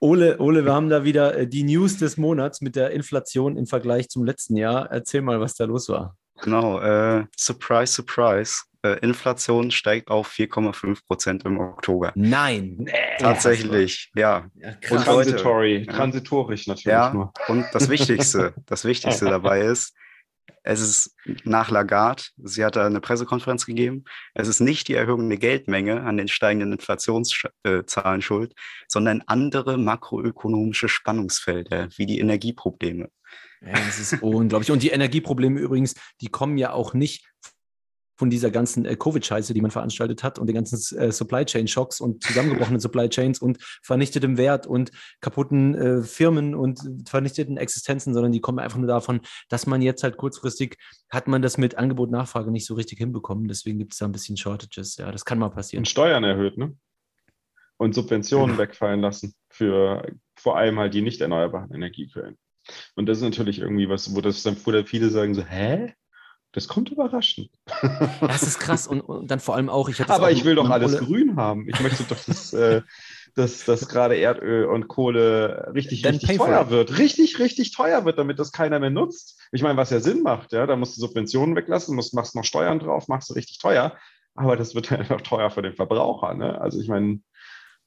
[0.00, 3.66] Ole, Ole, wir haben da wieder äh, die News des Monats mit der Inflation im
[3.66, 4.90] Vergleich zum letzten Jahr.
[4.90, 6.16] Erzähl mal, was da los war.
[6.42, 8.62] Genau, äh, surprise, surprise.
[8.84, 12.12] Äh, Inflation steigt auf 4,5 Prozent im Oktober.
[12.14, 12.76] Nein.
[12.78, 14.46] Nee, Tatsächlich, ja.
[14.54, 17.32] ja und Transitory, transitorisch natürlich ja, nur.
[17.48, 19.94] Und das Wichtigste, das Wichtigste dabei ist,
[20.62, 25.28] es ist nach Lagarde, sie hat da eine Pressekonferenz gegeben, es ist nicht die Erhöhung
[25.28, 28.54] der Geldmenge an den steigenden Inflationszahlen schuld,
[28.88, 33.10] sondern andere makroökonomische Spannungsfelder wie die Energieprobleme.
[33.60, 34.70] Ja, das ist unglaublich.
[34.70, 37.26] Und die Energieprobleme übrigens, die kommen ja auch nicht
[38.24, 41.68] von dieser ganzen äh, Covid-Scheiße, die man veranstaltet hat und den ganzen äh, Supply Chain
[41.68, 48.14] Schocks und zusammengebrochenen Supply Chains und vernichtetem Wert und kaputten äh, Firmen und vernichteten Existenzen,
[48.14, 49.20] sondern die kommen einfach nur davon,
[49.50, 50.78] dass man jetzt halt kurzfristig
[51.10, 53.46] hat man das mit Angebot Nachfrage nicht so richtig hinbekommen.
[53.46, 54.96] Deswegen gibt es da ein bisschen Shortages.
[54.96, 55.82] Ja, das kann mal passieren.
[55.82, 56.74] Und Steuern erhöht, ne?
[57.76, 58.62] Und Subventionen ja.
[58.62, 60.02] wegfallen lassen für
[60.34, 62.38] vor allem halt die nicht erneuerbaren Energiequellen.
[62.94, 65.92] Und das ist natürlich irgendwie was, wo das dann viele sagen so, hä?
[66.54, 67.50] Das kommt überraschend.
[68.20, 69.88] Das ist krass und, und dann vor allem auch.
[69.88, 71.06] Ich Aber ich will doch alles Kohle.
[71.06, 71.68] grün haben.
[71.68, 72.82] Ich möchte doch, dass, äh,
[73.34, 76.96] dass, dass gerade Erdöl und Kohle richtig, Then richtig teuer wird.
[76.96, 79.40] Richtig, richtig teuer wird, damit das keiner mehr nutzt.
[79.50, 82.44] Ich meine, was ja Sinn macht, ja, da musst du Subventionen weglassen, musst, machst noch
[82.44, 83.96] Steuern drauf, machst du richtig teuer.
[84.36, 86.34] Aber das wird einfach teuer für den Verbraucher.
[86.34, 86.60] Ne?
[86.60, 87.20] Also ich meine,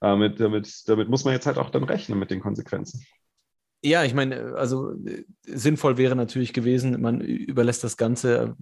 [0.02, 3.06] damit, damit, damit muss man jetzt halt auch dann rechnen mit den Konsequenzen.
[3.88, 4.94] Ja, ich meine, also
[5.46, 8.58] sinnvoll wäre natürlich gewesen, man überlässt das Ganze,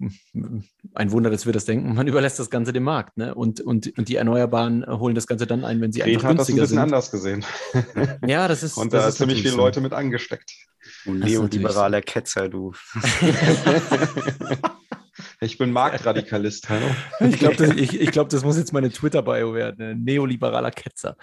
[0.94, 3.34] ein Wunder, dass wir das denken, man überlässt das Ganze dem Markt, ne?
[3.34, 6.66] Und, und, und die Erneuerbaren holen das Ganze dann ein, wenn sie Greta einfach günstiger
[6.68, 6.78] sind.
[6.78, 7.34] hat das ein bisschen sind.
[7.34, 8.18] anders gesehen.
[8.28, 8.76] Ja, das ist.
[8.76, 9.58] Und da sind ziemlich viele so.
[9.58, 10.52] Leute mit angesteckt.
[11.04, 12.72] Du neoliberaler Ketzer, du.
[15.40, 16.68] ich bin Marktradikalist.
[16.68, 16.86] Hallo.
[17.20, 20.04] ich glaube, das, ich, ich glaub, das muss jetzt meine Twitter-Bio werden.
[20.04, 21.16] Neoliberaler Ketzer.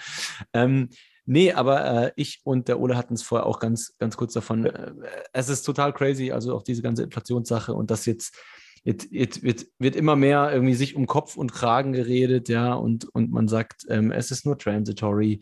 [0.54, 0.90] Ähm,
[1.26, 4.66] Nee, aber äh, ich und der Ole hatten es vorher auch ganz, ganz kurz davon.
[4.66, 4.92] Äh,
[5.32, 8.36] es ist total crazy, also auch diese ganze Inflationssache und das jetzt,
[8.84, 13.06] jetzt, jetzt wird, wird immer mehr irgendwie sich um Kopf und Kragen geredet, ja, und,
[13.14, 15.40] und man sagt, ähm, es ist nur transitory.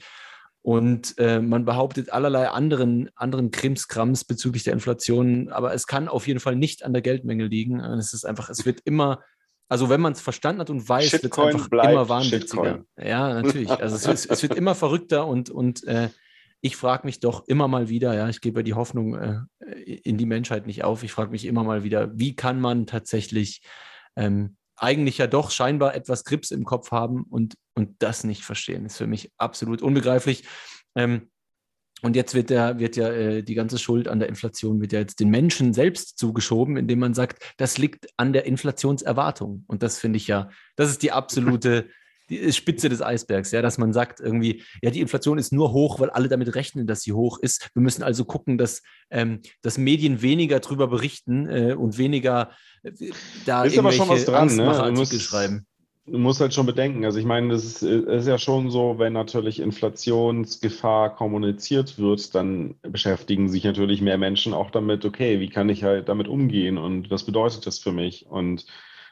[0.63, 6.27] Und äh, man behauptet allerlei anderen, anderen Krimskrams bezüglich der Inflation, aber es kann auf
[6.27, 7.79] jeden Fall nicht an der Geldmenge liegen.
[7.79, 9.23] Es ist einfach, es wird immer,
[9.71, 12.23] also wenn man es verstanden hat und weiß, wird es einfach immer.
[12.23, 12.85] Shitcoin.
[13.01, 13.69] Ja, natürlich.
[13.69, 16.09] Also es, ist, es, wird immer verrückter und, und äh,
[16.59, 19.39] ich frage mich doch immer mal wieder, ja, ich gebe die Hoffnung äh,
[19.71, 21.03] in die Menschheit nicht auf.
[21.03, 23.61] Ich frage mich immer mal wieder, wie kann man tatsächlich
[24.17, 28.83] ähm, eigentlich ja doch scheinbar etwas Grips im Kopf haben und, und das nicht verstehen.
[28.83, 30.43] Das ist für mich absolut unbegreiflich.
[30.95, 31.30] Ähm,
[32.01, 34.99] und jetzt wird, der, wird ja äh, die ganze Schuld an der Inflation wird ja
[34.99, 39.63] jetzt den Menschen selbst zugeschoben, indem man sagt, das liegt an der Inflationserwartung.
[39.67, 41.89] Und das finde ich ja, das ist die absolute
[42.31, 45.99] die Spitze des Eisbergs, ja, dass man sagt irgendwie, ja, die Inflation ist nur hoch,
[45.99, 47.69] weil alle damit rechnen, dass sie hoch ist.
[47.73, 52.51] Wir müssen also gucken, dass, ähm, dass Medien weniger darüber berichten äh, und weniger
[52.83, 52.91] äh,
[53.45, 54.91] da ist aber schon was dran, ne?
[54.95, 55.67] Musst, schreiben.
[56.11, 59.13] Du musst halt schon bedenken, also ich meine, das ist, ist ja schon so, wenn
[59.13, 65.69] natürlich Inflationsgefahr kommuniziert wird, dann beschäftigen sich natürlich mehr Menschen auch damit, okay, wie kann
[65.69, 68.25] ich halt damit umgehen und was bedeutet das für mich?
[68.27, 68.65] Und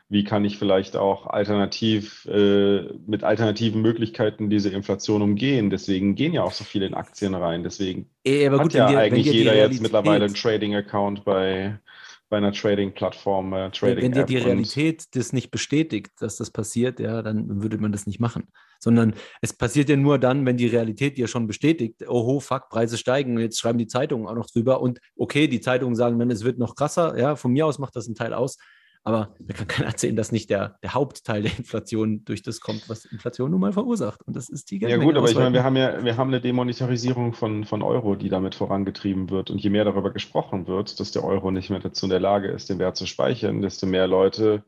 [0.10, 5.70] wie kann ich vielleicht auch alternativ äh, mit alternativen Möglichkeiten diese Inflation umgehen.
[5.70, 7.62] Deswegen gehen ja auch so viele in Aktien rein.
[7.62, 11.80] Deswegen e, aber hat ja dir, eigentlich jeder jetzt mittlerweile einen Trading-Account bei,
[12.30, 13.54] bei einer Trading-Plattform.
[13.54, 17.78] Äh, Trading wenn dir die Realität das nicht bestätigt, dass das passiert, ja, dann würde
[17.78, 18.48] man das nicht machen.
[18.80, 22.98] Sondern es passiert ja nur dann, wenn die Realität dir schon bestätigt, oh, fuck, Preise
[22.98, 26.32] steigen und jetzt schreiben die Zeitungen auch noch drüber und okay, die Zeitungen sagen dann,
[26.32, 28.58] es wird noch krasser, ja, von mir aus macht das einen Teil aus,
[29.04, 32.90] aber mir kann keiner erzählen, dass nicht der, der Hauptteil der Inflation durch das kommt,
[32.90, 34.22] was Inflation nun mal verursacht.
[34.26, 35.04] Und das ist die Geldmenge.
[35.04, 38.16] Ja gut, aber ich meine, wir haben ja, wir haben eine Demonetarisierung von, von Euro,
[38.16, 39.50] die damit vorangetrieben wird.
[39.50, 42.50] Und je mehr darüber gesprochen wird, dass der Euro nicht mehr dazu in der Lage
[42.50, 44.64] ist, den Wert zu speichern, desto mehr Leute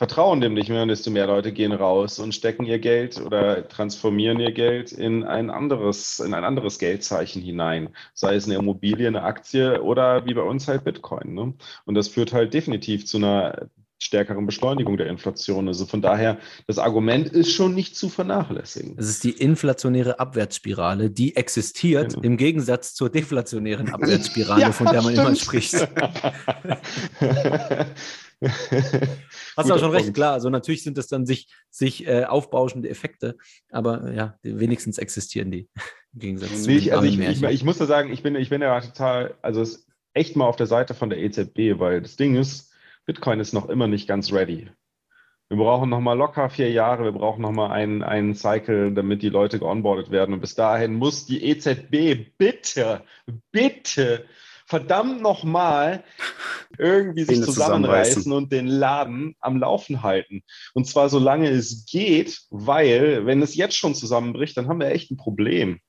[0.00, 3.68] vertrauen dem nicht mehr und desto mehr Leute gehen raus und stecken ihr Geld oder
[3.68, 7.90] transformieren ihr Geld in ein anderes, in ein anderes Geldzeichen hinein.
[8.14, 11.34] Sei es eine Immobilie, eine Aktie oder wie bei uns halt Bitcoin.
[11.34, 11.52] Ne?
[11.84, 13.68] Und das führt halt definitiv zu einer
[14.00, 15.68] stärkeren Beschleunigung der Inflation.
[15.68, 18.96] Also von daher, das Argument ist schon nicht zu vernachlässigen.
[18.98, 22.24] Es ist die inflationäre Abwärtsspirale, die existiert genau.
[22.24, 25.26] im Gegensatz zur deflationären Abwärtsspirale, ja, von der man stimmt.
[25.28, 25.74] immer spricht.
[29.54, 30.32] Hast du auch schon recht, klar.
[30.32, 33.36] Also natürlich sind das dann sich, sich äh, aufbauschende Effekte,
[33.70, 35.68] aber ja, wenigstens existieren die
[36.14, 38.62] im Gegensatz nee, zu also ich, ich, ich, muss da sagen, ich bin, ich bin
[38.62, 42.34] ja total, also es echt mal auf der Seite von der EZB, weil das Ding
[42.34, 42.69] ist,
[43.10, 44.68] Bitcoin ist noch immer nicht ganz ready.
[45.48, 49.20] Wir brauchen noch mal locker vier Jahre, wir brauchen noch mal einen, einen Cycle, damit
[49.22, 50.32] die Leute geonboardet werden.
[50.32, 53.02] Und bis dahin muss die EZB bitte,
[53.50, 54.26] bitte
[54.64, 56.04] verdammt nochmal
[56.78, 60.44] irgendwie sich zusammenreißen und den Laden am Laufen halten.
[60.72, 65.10] Und zwar solange es geht, weil wenn es jetzt schon zusammenbricht, dann haben wir echt
[65.10, 65.80] ein Problem.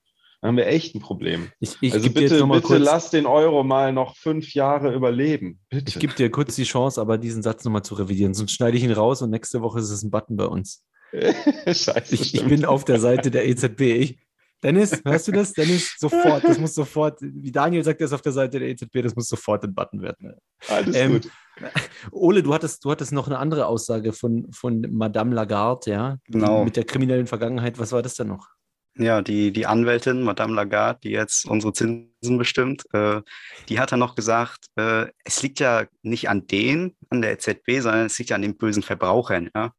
[0.41, 1.49] Dann haben wir echt ein Problem.
[1.59, 5.59] Ich, ich also bitte, bitte lass den Euro mal noch fünf Jahre überleben.
[5.69, 5.87] Bitte.
[5.87, 8.33] Ich gebe dir kurz die Chance, aber diesen Satz nochmal zu revidieren.
[8.33, 10.83] Sonst schneide ich ihn raus und nächste Woche ist es ein Button bei uns.
[11.13, 13.81] Scheiße, ich, ich, bin auf der Seite der EZB.
[13.81, 14.19] Ich,
[14.63, 15.53] Dennis, hörst du das?
[15.53, 19.01] Dennis, sofort, das muss sofort, wie Daniel sagt, er ist auf der Seite der EZB,
[19.03, 20.33] das muss sofort ein Button werden.
[20.67, 21.29] Alles ähm, gut.
[22.11, 26.17] Ole, du hattest, du hattest noch eine andere Aussage von, von Madame Lagarde, ja?
[26.25, 26.63] Genau.
[26.63, 27.77] Mit der kriminellen Vergangenheit.
[27.77, 28.47] Was war das denn noch?
[28.97, 33.21] Ja, die, die Anwältin, Madame Lagarde, die jetzt unsere Zinsen bestimmt, äh,
[33.69, 37.79] die hat dann noch gesagt, äh, es liegt ja nicht an denen, an der EZB,
[37.79, 39.49] sondern es liegt ja an den bösen Verbrauchern.
[39.55, 39.73] Ja?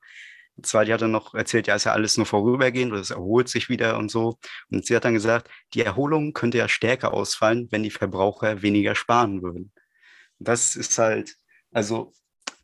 [0.57, 3.11] Und zwar, die hat dann noch erzählt, ja, ist ja alles nur vorübergehend oder es
[3.11, 4.39] erholt sich wieder und so.
[4.71, 8.95] Und sie hat dann gesagt, die Erholung könnte ja stärker ausfallen, wenn die Verbraucher weniger
[8.95, 9.73] sparen würden.
[10.39, 11.37] Das ist halt,
[11.73, 12.13] also,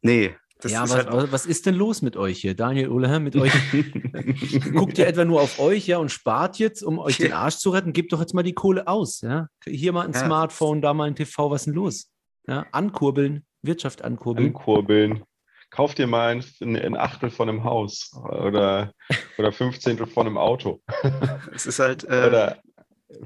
[0.03, 0.37] nee.
[0.61, 3.53] Das ja, was, halt was, ist denn los mit euch hier, Daniel Uleher, mit euch?
[4.75, 7.71] Guckt ihr etwa nur auf euch, ja, und spart jetzt, um euch den Arsch zu
[7.71, 7.93] retten?
[7.93, 9.47] Gebt doch jetzt mal die Kohle aus, ja?
[9.65, 10.25] Hier mal ein ja.
[10.25, 12.11] Smartphone, da mal ein TV, was ist denn los?
[12.49, 14.49] Ja, ankurbeln, Wirtschaft ankurbeln.
[14.49, 15.23] Ankurbeln
[15.71, 18.93] kauf dir mal ein, ein Achtel von einem Haus oder,
[19.37, 20.81] oder 15 von einem Auto.
[21.55, 22.05] Es ist halt.
[22.05, 22.59] Äh, oder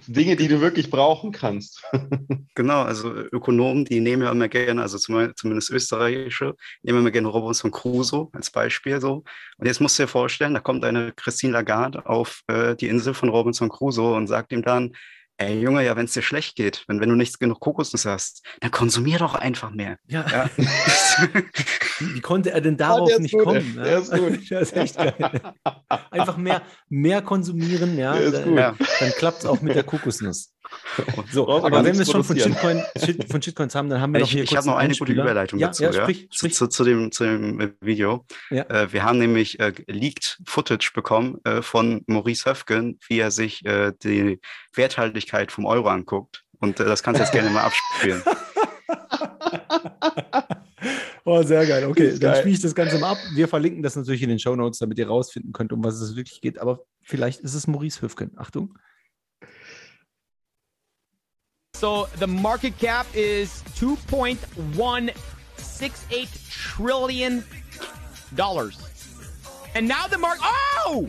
[0.07, 1.83] Dinge, die du wirklich brauchen kannst.
[2.55, 7.73] genau, also Ökonomen, die nehmen ja immer gerne, also zumindest österreichische, nehmen immer gerne Robinson
[7.73, 9.25] Crusoe als Beispiel so.
[9.57, 13.13] Und jetzt musst du dir vorstellen, da kommt eine Christine Lagarde auf äh, die Insel
[13.13, 14.93] von Robinson Crusoe und sagt ihm dann,
[15.43, 18.47] Ey, Junge, ja, wenn es dir schlecht geht, wenn, wenn du nicht genug Kokosnuss hast,
[18.61, 19.97] dann konsumier doch einfach mehr.
[20.07, 20.25] Ja.
[20.31, 20.51] ja.
[21.99, 23.75] Wie konnte er denn darauf ja, nicht gut, kommen?
[23.75, 23.99] Der, ja?
[23.99, 24.39] ist gut.
[24.51, 25.15] das ist echt geil.
[26.11, 28.15] Einfach mehr, mehr konsumieren, ja.
[28.15, 30.52] Dann, dann klappt es auch mit der Kokosnuss.
[31.33, 34.21] so, aber wenn wir es schon von, Shitcoin, Shit, von Shitcoins haben, dann haben wir
[34.21, 36.55] ich, noch hier Ich habe noch eine gute Überleitung ja, dazu, ja, sprich, sprich.
[36.55, 38.25] Zu, zu, dem, zu dem Video.
[38.51, 38.65] Ja.
[38.65, 43.65] Äh, wir haben nämlich äh, leaked Footage bekommen äh, von Maurice Höfgen, wie er sich
[43.65, 44.41] äh, die
[44.75, 46.45] Werthaltigkeit vom Euro anguckt.
[46.61, 48.23] Und äh, das kannst du jetzt gerne mal abspielen.
[51.25, 51.87] Oh, sehr geil.
[51.87, 53.19] Okay, dann spiele ich das Ganze mal ab.
[53.35, 56.17] Wir verlinken das natürlich in den Show Notes, damit ihr rausfinden könnt, um was es
[56.17, 56.59] wirklich geht.
[56.59, 58.33] Aber vielleicht ist es Maurice Höfgen.
[58.37, 58.77] Achtung.
[61.83, 67.45] So the market cap is 2.168 trillion
[68.37, 68.79] dollars.
[69.75, 71.05] And now the market Oh!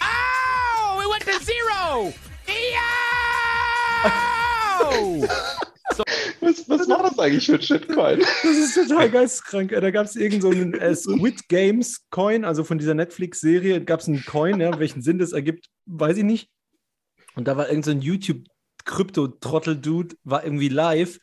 [0.00, 1.02] Oh!
[1.04, 2.14] It went to zero!
[4.88, 5.26] Yo!
[5.94, 6.02] So.
[6.40, 8.20] Was, was war das eigentlich für ein Shitcoin?
[8.42, 9.70] Das ist total geisteskrank.
[9.70, 14.08] Da gab es irgendeinen so äh, Squid Games Coin, also von dieser Netflix-Serie, gab es
[14.08, 16.48] einen Coin, ja, welchen Sinn das ergibt, weiß ich nicht.
[17.34, 18.06] Und da war irgendein so
[18.86, 21.18] YouTube-Krypto-Trottel-Dude, war irgendwie live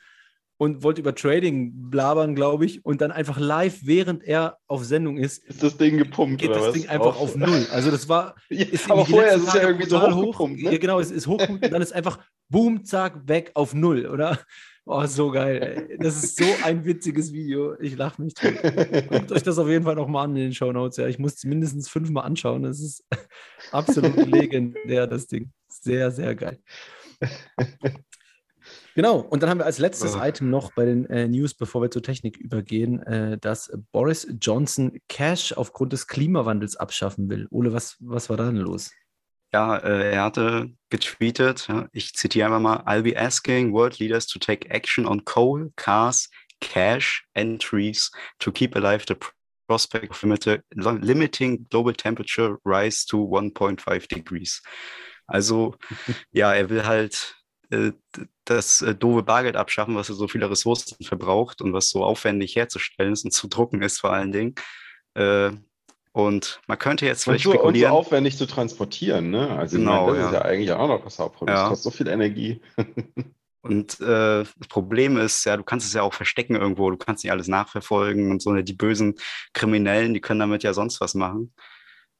[0.57, 5.17] und wollte über Trading blabern, glaube ich, und dann einfach live, während er auf Sendung
[5.17, 6.73] ist, ist das Ding gepumpt geht das?
[6.73, 7.67] Ding einfach auf null.
[7.71, 8.35] Also das war.
[8.49, 10.59] ja, aber vorher ist es ja irgendwie so hochgepumpt.
[10.59, 10.63] Hoch.
[10.63, 10.71] Ne?
[10.71, 14.39] Ja, genau, es ist hochgepumpt und dann ist einfach boom, zack, weg auf null, oder?
[14.85, 15.97] Oh, so geil.
[15.99, 17.79] Das ist so ein witziges Video.
[17.79, 18.53] Ich lache mich tot.
[19.09, 20.97] Guckt euch das auf jeden Fall nochmal an in den Show Notes.
[20.97, 22.63] Ja, ich muss es mindestens fünfmal anschauen.
[22.63, 23.01] Das ist
[23.71, 25.51] absolut legendär, das Ding.
[25.69, 26.59] Sehr, sehr geil.
[28.95, 30.21] Genau, und dann haben wir als letztes oh.
[30.21, 34.99] Item noch bei den äh, News, bevor wir zur Technik übergehen, äh, dass Boris Johnson
[35.09, 37.47] Cash aufgrund des Klimawandels abschaffen will.
[37.49, 38.91] Ole, was, was war da denn los?
[39.51, 44.27] Ja, äh, er hatte getweetet, ja, ich zitiere einfach mal, I'll be asking world leaders
[44.27, 49.15] to take action on coal, cars, cash, and trees to keep alive the
[49.67, 50.23] prospect of
[51.01, 54.61] limiting global temperature rise to 1.5 degrees.
[55.27, 55.75] Also
[56.31, 57.35] ja, er will halt
[57.69, 57.91] äh,
[58.45, 63.13] das äh, doofe Bargeld abschaffen, was so viele Ressourcen verbraucht und was so aufwendig herzustellen
[63.13, 64.55] ist und zu drucken ist vor allen Dingen.
[65.15, 65.51] Äh,
[66.11, 67.91] und man könnte jetzt vielleicht und so, spekulieren.
[67.91, 69.49] Und so aufwendig zu transportieren, ne?
[69.49, 70.27] Also genau, meine, das ja.
[70.27, 71.55] ist ja eigentlich auch noch das Hauptproblem.
[71.55, 71.61] Ja.
[71.63, 72.61] Das kostet so viel Energie.
[73.63, 77.23] Und äh, das Problem ist, ja, du kannst es ja auch verstecken irgendwo, du kannst
[77.23, 78.53] nicht alles nachverfolgen und so.
[78.53, 79.15] Die bösen
[79.53, 81.53] Kriminellen, die können damit ja sonst was machen.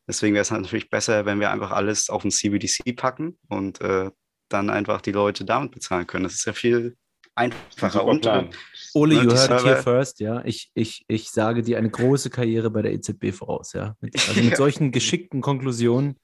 [0.08, 4.12] Deswegen wäre es natürlich besser, wenn wir einfach alles auf ein CBDC packen und äh,
[4.50, 6.26] dann einfach die Leute damit bezahlen können.
[6.26, 6.98] Das ist ja viel
[7.36, 8.04] einfacher.
[8.06, 8.50] Und, äh,
[8.94, 10.44] Ole, you heard it here first, ja.
[10.46, 13.96] Ich, ich, ich sage dir eine große Karriere bei der EZB voraus, ja.
[14.02, 16.20] Mit, also mit solchen geschickten Konklusionen,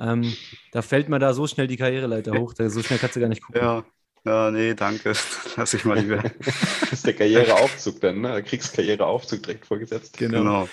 [0.00, 0.34] ähm,
[0.72, 3.28] da fällt man da so schnell die Karriereleiter hoch, da, so schnell kannst du gar
[3.28, 3.62] nicht gucken.
[3.62, 3.84] Ja.
[4.24, 5.14] Ja, nee, danke.
[5.56, 6.22] Lass ich mal lieber.
[6.22, 8.32] das ist der Karriereaufzug dann, ne?
[8.32, 10.18] Der Kriegskarriereaufzug direkt vorgesetzt.
[10.18, 10.38] Genau.
[10.38, 10.68] genau.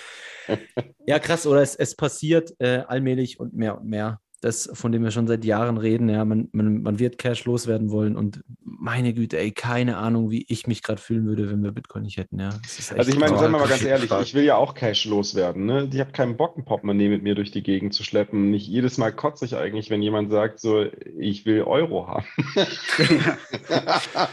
[1.06, 5.02] Ja, krass, oder es, es passiert äh, allmählich und mehr und mehr das, von dem
[5.02, 9.12] wir schon seit Jahren reden, ja, man, man, man wird Cash loswerden wollen und meine
[9.12, 12.38] Güte, ey, keine Ahnung, wie ich mich gerade fühlen würde, wenn wir Bitcoin nicht hätten,
[12.38, 12.50] ja.
[12.96, 15.88] Also ich meine, sagen wir mal ganz ehrlich, ich will ja auch Cash loswerden, ne?
[15.92, 18.50] Ich habe keinen Bock, ein Portemonnaie mit mir durch die Gegend zu schleppen.
[18.50, 20.86] Nicht jedes Mal kotze ich eigentlich, wenn jemand sagt, so,
[21.18, 22.26] ich will Euro haben.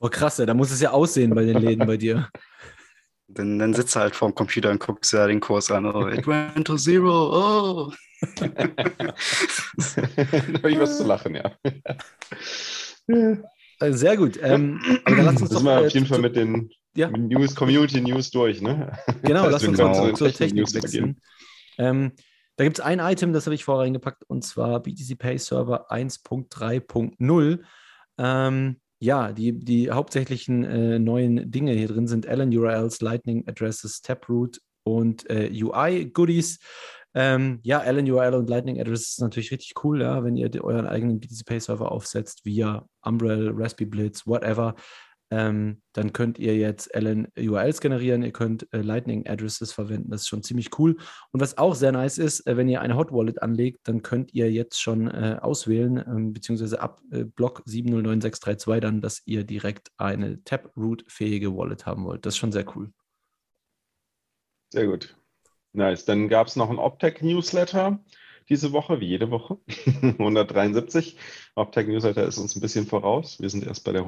[0.00, 2.28] oh krass, ja, da muss es ja aussehen bei den Läden bei dir.
[3.28, 5.84] Dann, dann sitzt er halt vorm Computer und guckt sich ja den Kurs an.
[5.84, 7.88] Oh, it went to zero.
[7.90, 7.92] Oh.
[8.36, 8.46] da
[10.54, 11.52] habe ich was zu lachen, ja.
[13.78, 14.38] Also sehr gut.
[14.42, 17.10] Ähm, aber dann lass uns das doch mal auf jeden Fall mit den ja.
[17.10, 18.98] News, Community News durch, ne?
[19.22, 19.90] Genau, lass uns genau.
[19.90, 21.20] mal zur Technik wechseln.
[21.76, 22.12] Ähm,
[22.56, 25.92] da gibt es ein Item, das habe ich vorher reingepackt, und zwar BTC Pay Server
[25.92, 27.60] 1.3.0.
[28.18, 34.02] Ähm, ja, die, die hauptsächlichen äh, neuen Dinge hier drin sind Allen URLs, Lightning Addresses,
[34.02, 36.58] Taproot und äh, UI-Goodies.
[37.14, 40.86] Ähm, ja, Allen URL und Lightning Address ist natürlich richtig cool, ja, wenn ihr euren
[40.86, 44.74] eigenen BTC Pay Server aufsetzt via Umbrel, Raspberry Blitz, whatever.
[45.30, 50.22] Ähm, dann könnt ihr jetzt Allen URLs generieren, ihr könnt äh, Lightning Addresses verwenden, das
[50.22, 50.96] ist schon ziemlich cool.
[51.32, 54.32] Und was auch sehr nice ist, äh, wenn ihr eine Hot Wallet anlegt, dann könnt
[54.32, 59.90] ihr jetzt schon äh, auswählen, ähm, beziehungsweise ab äh, Block 709632 dann, dass ihr direkt
[59.98, 62.24] eine Taproot-fähige Wallet haben wollt.
[62.24, 62.92] Das ist schon sehr cool.
[64.70, 65.16] Sehr gut.
[65.72, 66.04] Nice.
[66.04, 68.02] Dann gab es noch ein Optech-Newsletter
[68.48, 69.58] diese Woche, wie jede Woche.
[70.02, 71.16] 173.
[71.54, 73.40] Optech-Newsletter ist uns ein bisschen voraus.
[73.40, 74.02] Wir sind erst bei der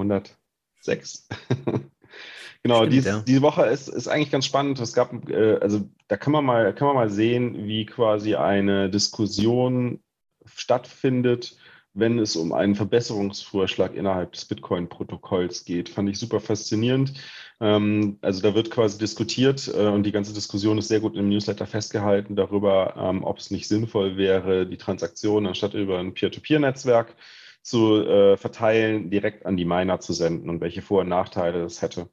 [0.87, 1.29] 106.
[2.63, 3.23] genau, Stimmt, dies, ja.
[3.27, 4.81] diese Woche ist, ist eigentlich ganz spannend.
[4.81, 8.91] Es gab, äh, also da kann man, mal, kann man mal sehen, wie quasi eine
[8.91, 10.01] Diskussion
[10.45, 11.57] stattfindet
[11.93, 15.89] wenn es um einen Verbesserungsvorschlag innerhalb des Bitcoin-Protokolls geht.
[15.89, 17.15] Fand ich super faszinierend.
[17.61, 21.29] Ähm, also da wird quasi diskutiert äh, und die ganze Diskussion ist sehr gut im
[21.29, 27.17] Newsletter festgehalten darüber, ähm, ob es nicht sinnvoll wäre, die Transaktionen anstatt über ein Peer-to-Peer-Netzwerk
[27.63, 31.83] zu äh, verteilen, direkt an die Miner zu senden und welche Vor- und Nachteile das
[31.83, 32.09] hätte.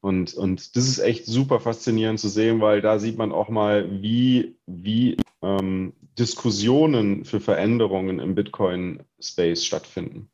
[0.00, 4.02] Und, und das ist echt super faszinierend zu sehen, weil da sieht man auch mal,
[4.02, 10.30] wie, wie ähm, Diskussionen für Veränderungen im Bitcoin-Space stattfinden.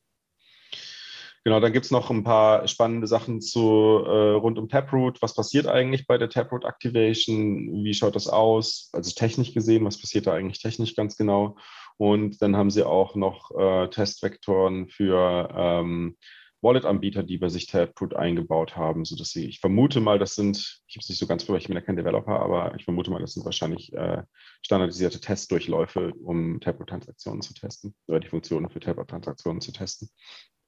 [1.47, 5.23] Genau, dann gibt es noch ein paar spannende Sachen zu äh, rund um Taproot.
[5.23, 7.85] Was passiert eigentlich bei der Taproot Activation?
[7.85, 8.91] Wie schaut das aus?
[8.93, 11.57] Also technisch gesehen, was passiert da eigentlich technisch ganz genau?
[11.99, 16.17] Und dann haben sie auch noch äh, Testvektoren für ähm,
[16.63, 20.97] Wallet-Anbieter, die bei sich Taproot eingebaut haben, sodass sie, ich vermute mal, das sind, ich
[20.97, 23.21] habe es nicht so ganz vor, ich bin ja kein Developer, aber ich vermute mal,
[23.21, 24.23] das sind wahrscheinlich äh,
[24.63, 30.09] standardisierte Testdurchläufe, um Taproot-Transaktionen zu testen oder die Funktionen für Taproot-Transaktionen zu testen.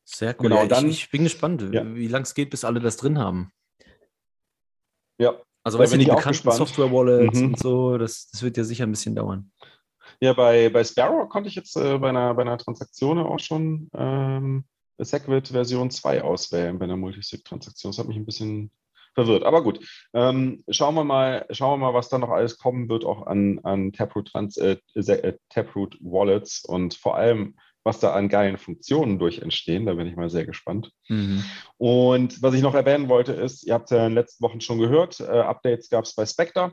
[0.05, 0.49] Sehr cool.
[0.49, 1.95] Genau, ja, dann, ich, ich, bin gespannt, ja.
[1.95, 3.51] wie lange es geht, bis alle das drin haben.
[5.19, 5.41] Ja.
[5.65, 7.47] Also, weißt du, die bekannten Software-Wallets mhm.
[7.47, 9.51] und so, das, das wird ja sicher ein bisschen dauern.
[10.21, 13.89] Ja, bei, bei Sparrow konnte ich jetzt äh, bei, einer, bei einer Transaktion auch schon
[13.95, 14.65] ähm,
[14.99, 17.93] Segwit Version 2 auswählen bei einer Multisig-Transaktion.
[17.93, 18.73] Das hat mich ein bisschen
[19.15, 19.45] verwirrt.
[19.45, 19.81] Aber gut,
[20.15, 23.61] ähm, schauen, wir mal, schauen wir mal, was da noch alles kommen wird, auch an,
[23.65, 29.19] an Taproot, Trans, äh, äh, Taproot Wallets und vor allem, was da an geilen Funktionen
[29.19, 29.87] durch entstehen.
[29.87, 30.93] Da bin ich mal sehr gespannt.
[31.09, 31.43] Mhm.
[31.79, 34.79] Und was ich noch erwähnen wollte, ist, ihr habt ja in den letzten Wochen schon
[34.79, 36.73] gehört, äh, Updates gab es bei Spectre.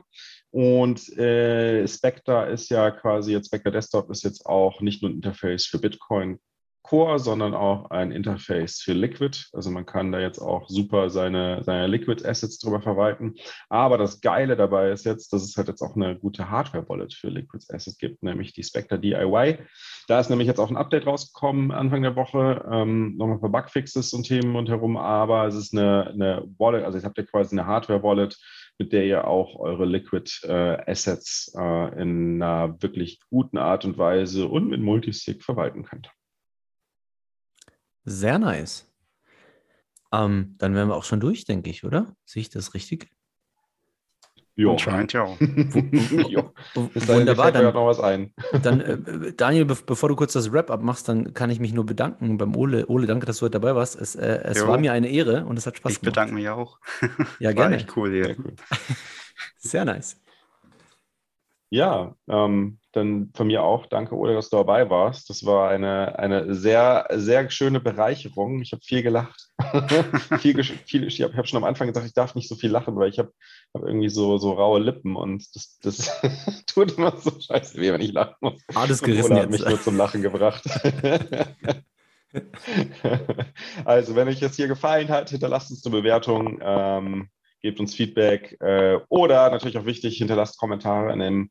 [0.50, 5.16] Und äh, Spectre ist ja quasi jetzt, Spectre Desktop ist jetzt auch nicht nur ein
[5.16, 6.38] Interface für Bitcoin
[6.86, 9.36] Core, sondern auch ein Interface für Liquid.
[9.52, 13.34] Also man kann da jetzt auch super seine, seine Liquid Assets drüber verwalten.
[13.68, 17.28] Aber das Geile dabei ist jetzt, dass es halt jetzt auch eine gute Hardware-Wallet für
[17.28, 19.58] Liquid Assets gibt, nämlich die Spectre DIY.
[20.06, 22.64] Da ist nämlich jetzt auch ein Update rausgekommen Anfang der Woche.
[22.70, 26.98] Ähm, nochmal ein paar Bugfixes und Themen rundherum, aber es ist eine, eine Wallet, also
[26.98, 28.38] jetzt habt ihr quasi eine Hardware-Wallet,
[28.78, 33.98] mit der ihr auch eure Liquid äh, Assets äh, in einer wirklich guten Art und
[33.98, 36.10] Weise und mit Multisig verwalten könnt.
[38.04, 38.90] Sehr nice.
[40.12, 42.14] Ähm, dann wären wir auch schon durch, denke ich, oder?
[42.24, 43.10] Sehe ich das richtig?
[44.58, 44.72] Jo.
[44.72, 45.26] Anscheinend ja.
[46.28, 46.50] jo.
[46.74, 48.32] Wunderbar, dann, noch was ein.
[48.62, 51.84] dann äh, Daniel, be bevor du kurz das Wrap-up machst, dann kann ich mich nur
[51.84, 52.86] bedanken beim Ole.
[52.86, 54.00] Ole, danke, dass du heute dabei warst.
[54.00, 56.08] Es, äh, es war mir eine Ehre und es hat Spaß ich gemacht.
[56.08, 56.78] Ich bedanke mich auch.
[57.38, 57.74] Ja, gerne.
[57.74, 58.36] War echt cool hier.
[59.58, 60.18] Sehr nice.
[61.68, 65.28] Ja, ähm, dann von mir auch danke, Ole, dass du dabei warst.
[65.30, 68.62] Das war eine, eine sehr, sehr schöne Bereicherung.
[68.62, 69.48] Ich habe viel gelacht.
[70.38, 72.96] viel, viel, ich habe hab schon am Anfang gesagt, ich darf nicht so viel lachen,
[72.96, 73.32] weil ich habe
[73.74, 76.20] hab irgendwie so, so raue Lippen und das, das
[76.66, 78.62] tut immer so scheiße weh, wenn ich lachen muss.
[78.74, 80.64] Alles gerissen Ole hat mich nur zum Lachen gebracht.
[83.84, 86.58] also, wenn euch das hier gefallen hat, hinterlasst uns eine Bewertung.
[86.62, 87.28] Ähm,
[87.62, 91.50] gebt uns Feedback äh, oder natürlich auch wichtig, hinterlasst Kommentare in dem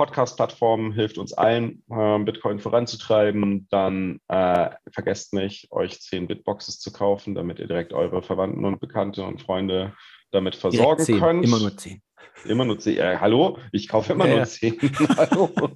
[0.00, 3.68] Podcast-Plattformen hilft uns allen, äh, Bitcoin voranzutreiben.
[3.68, 8.80] Dann äh, vergesst nicht, euch 10 Bitboxes zu kaufen, damit ihr direkt eure Verwandten und
[8.80, 9.92] Bekannte und Freunde
[10.30, 11.44] damit versorgen könnt.
[11.44, 12.00] Immer nur 10.
[12.46, 12.96] Immer nur 10.
[12.96, 13.58] Äh, hallo?
[13.72, 14.78] Ich kaufe immer ja, nur 10.
[15.18, 15.50] hallo?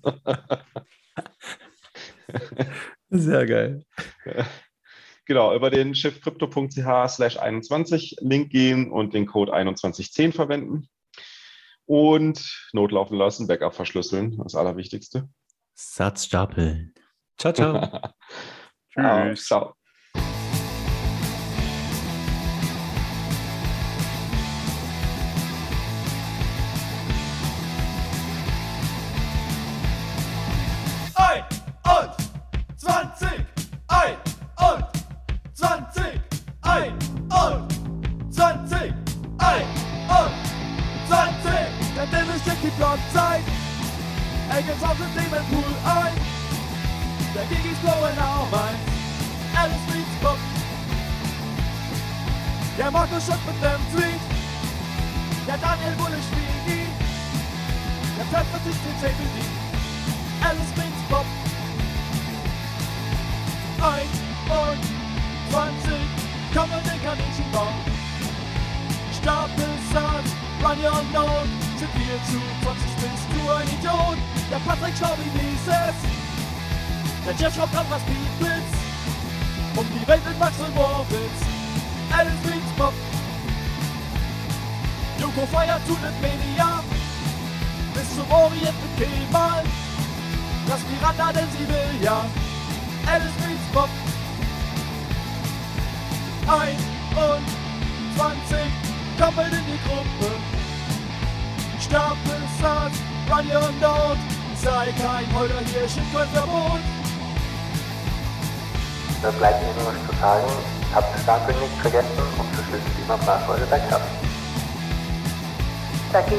[3.11, 3.85] Sehr geil.
[5.27, 10.89] Genau, über den schiffcrypto.ch slash 21 Link gehen und den Code 2110 verwenden
[11.87, 15.29] und notlaufen lassen, Backup verschlüsseln, das Allerwichtigste.
[15.75, 16.95] Satz stapeln.
[17.39, 18.01] Ciao, ciao.
[18.91, 19.47] Tschüss.
[19.47, 19.75] Ciao.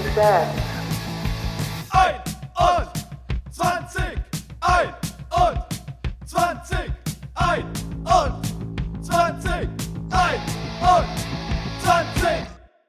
[0.02, 0.75] Vergessen und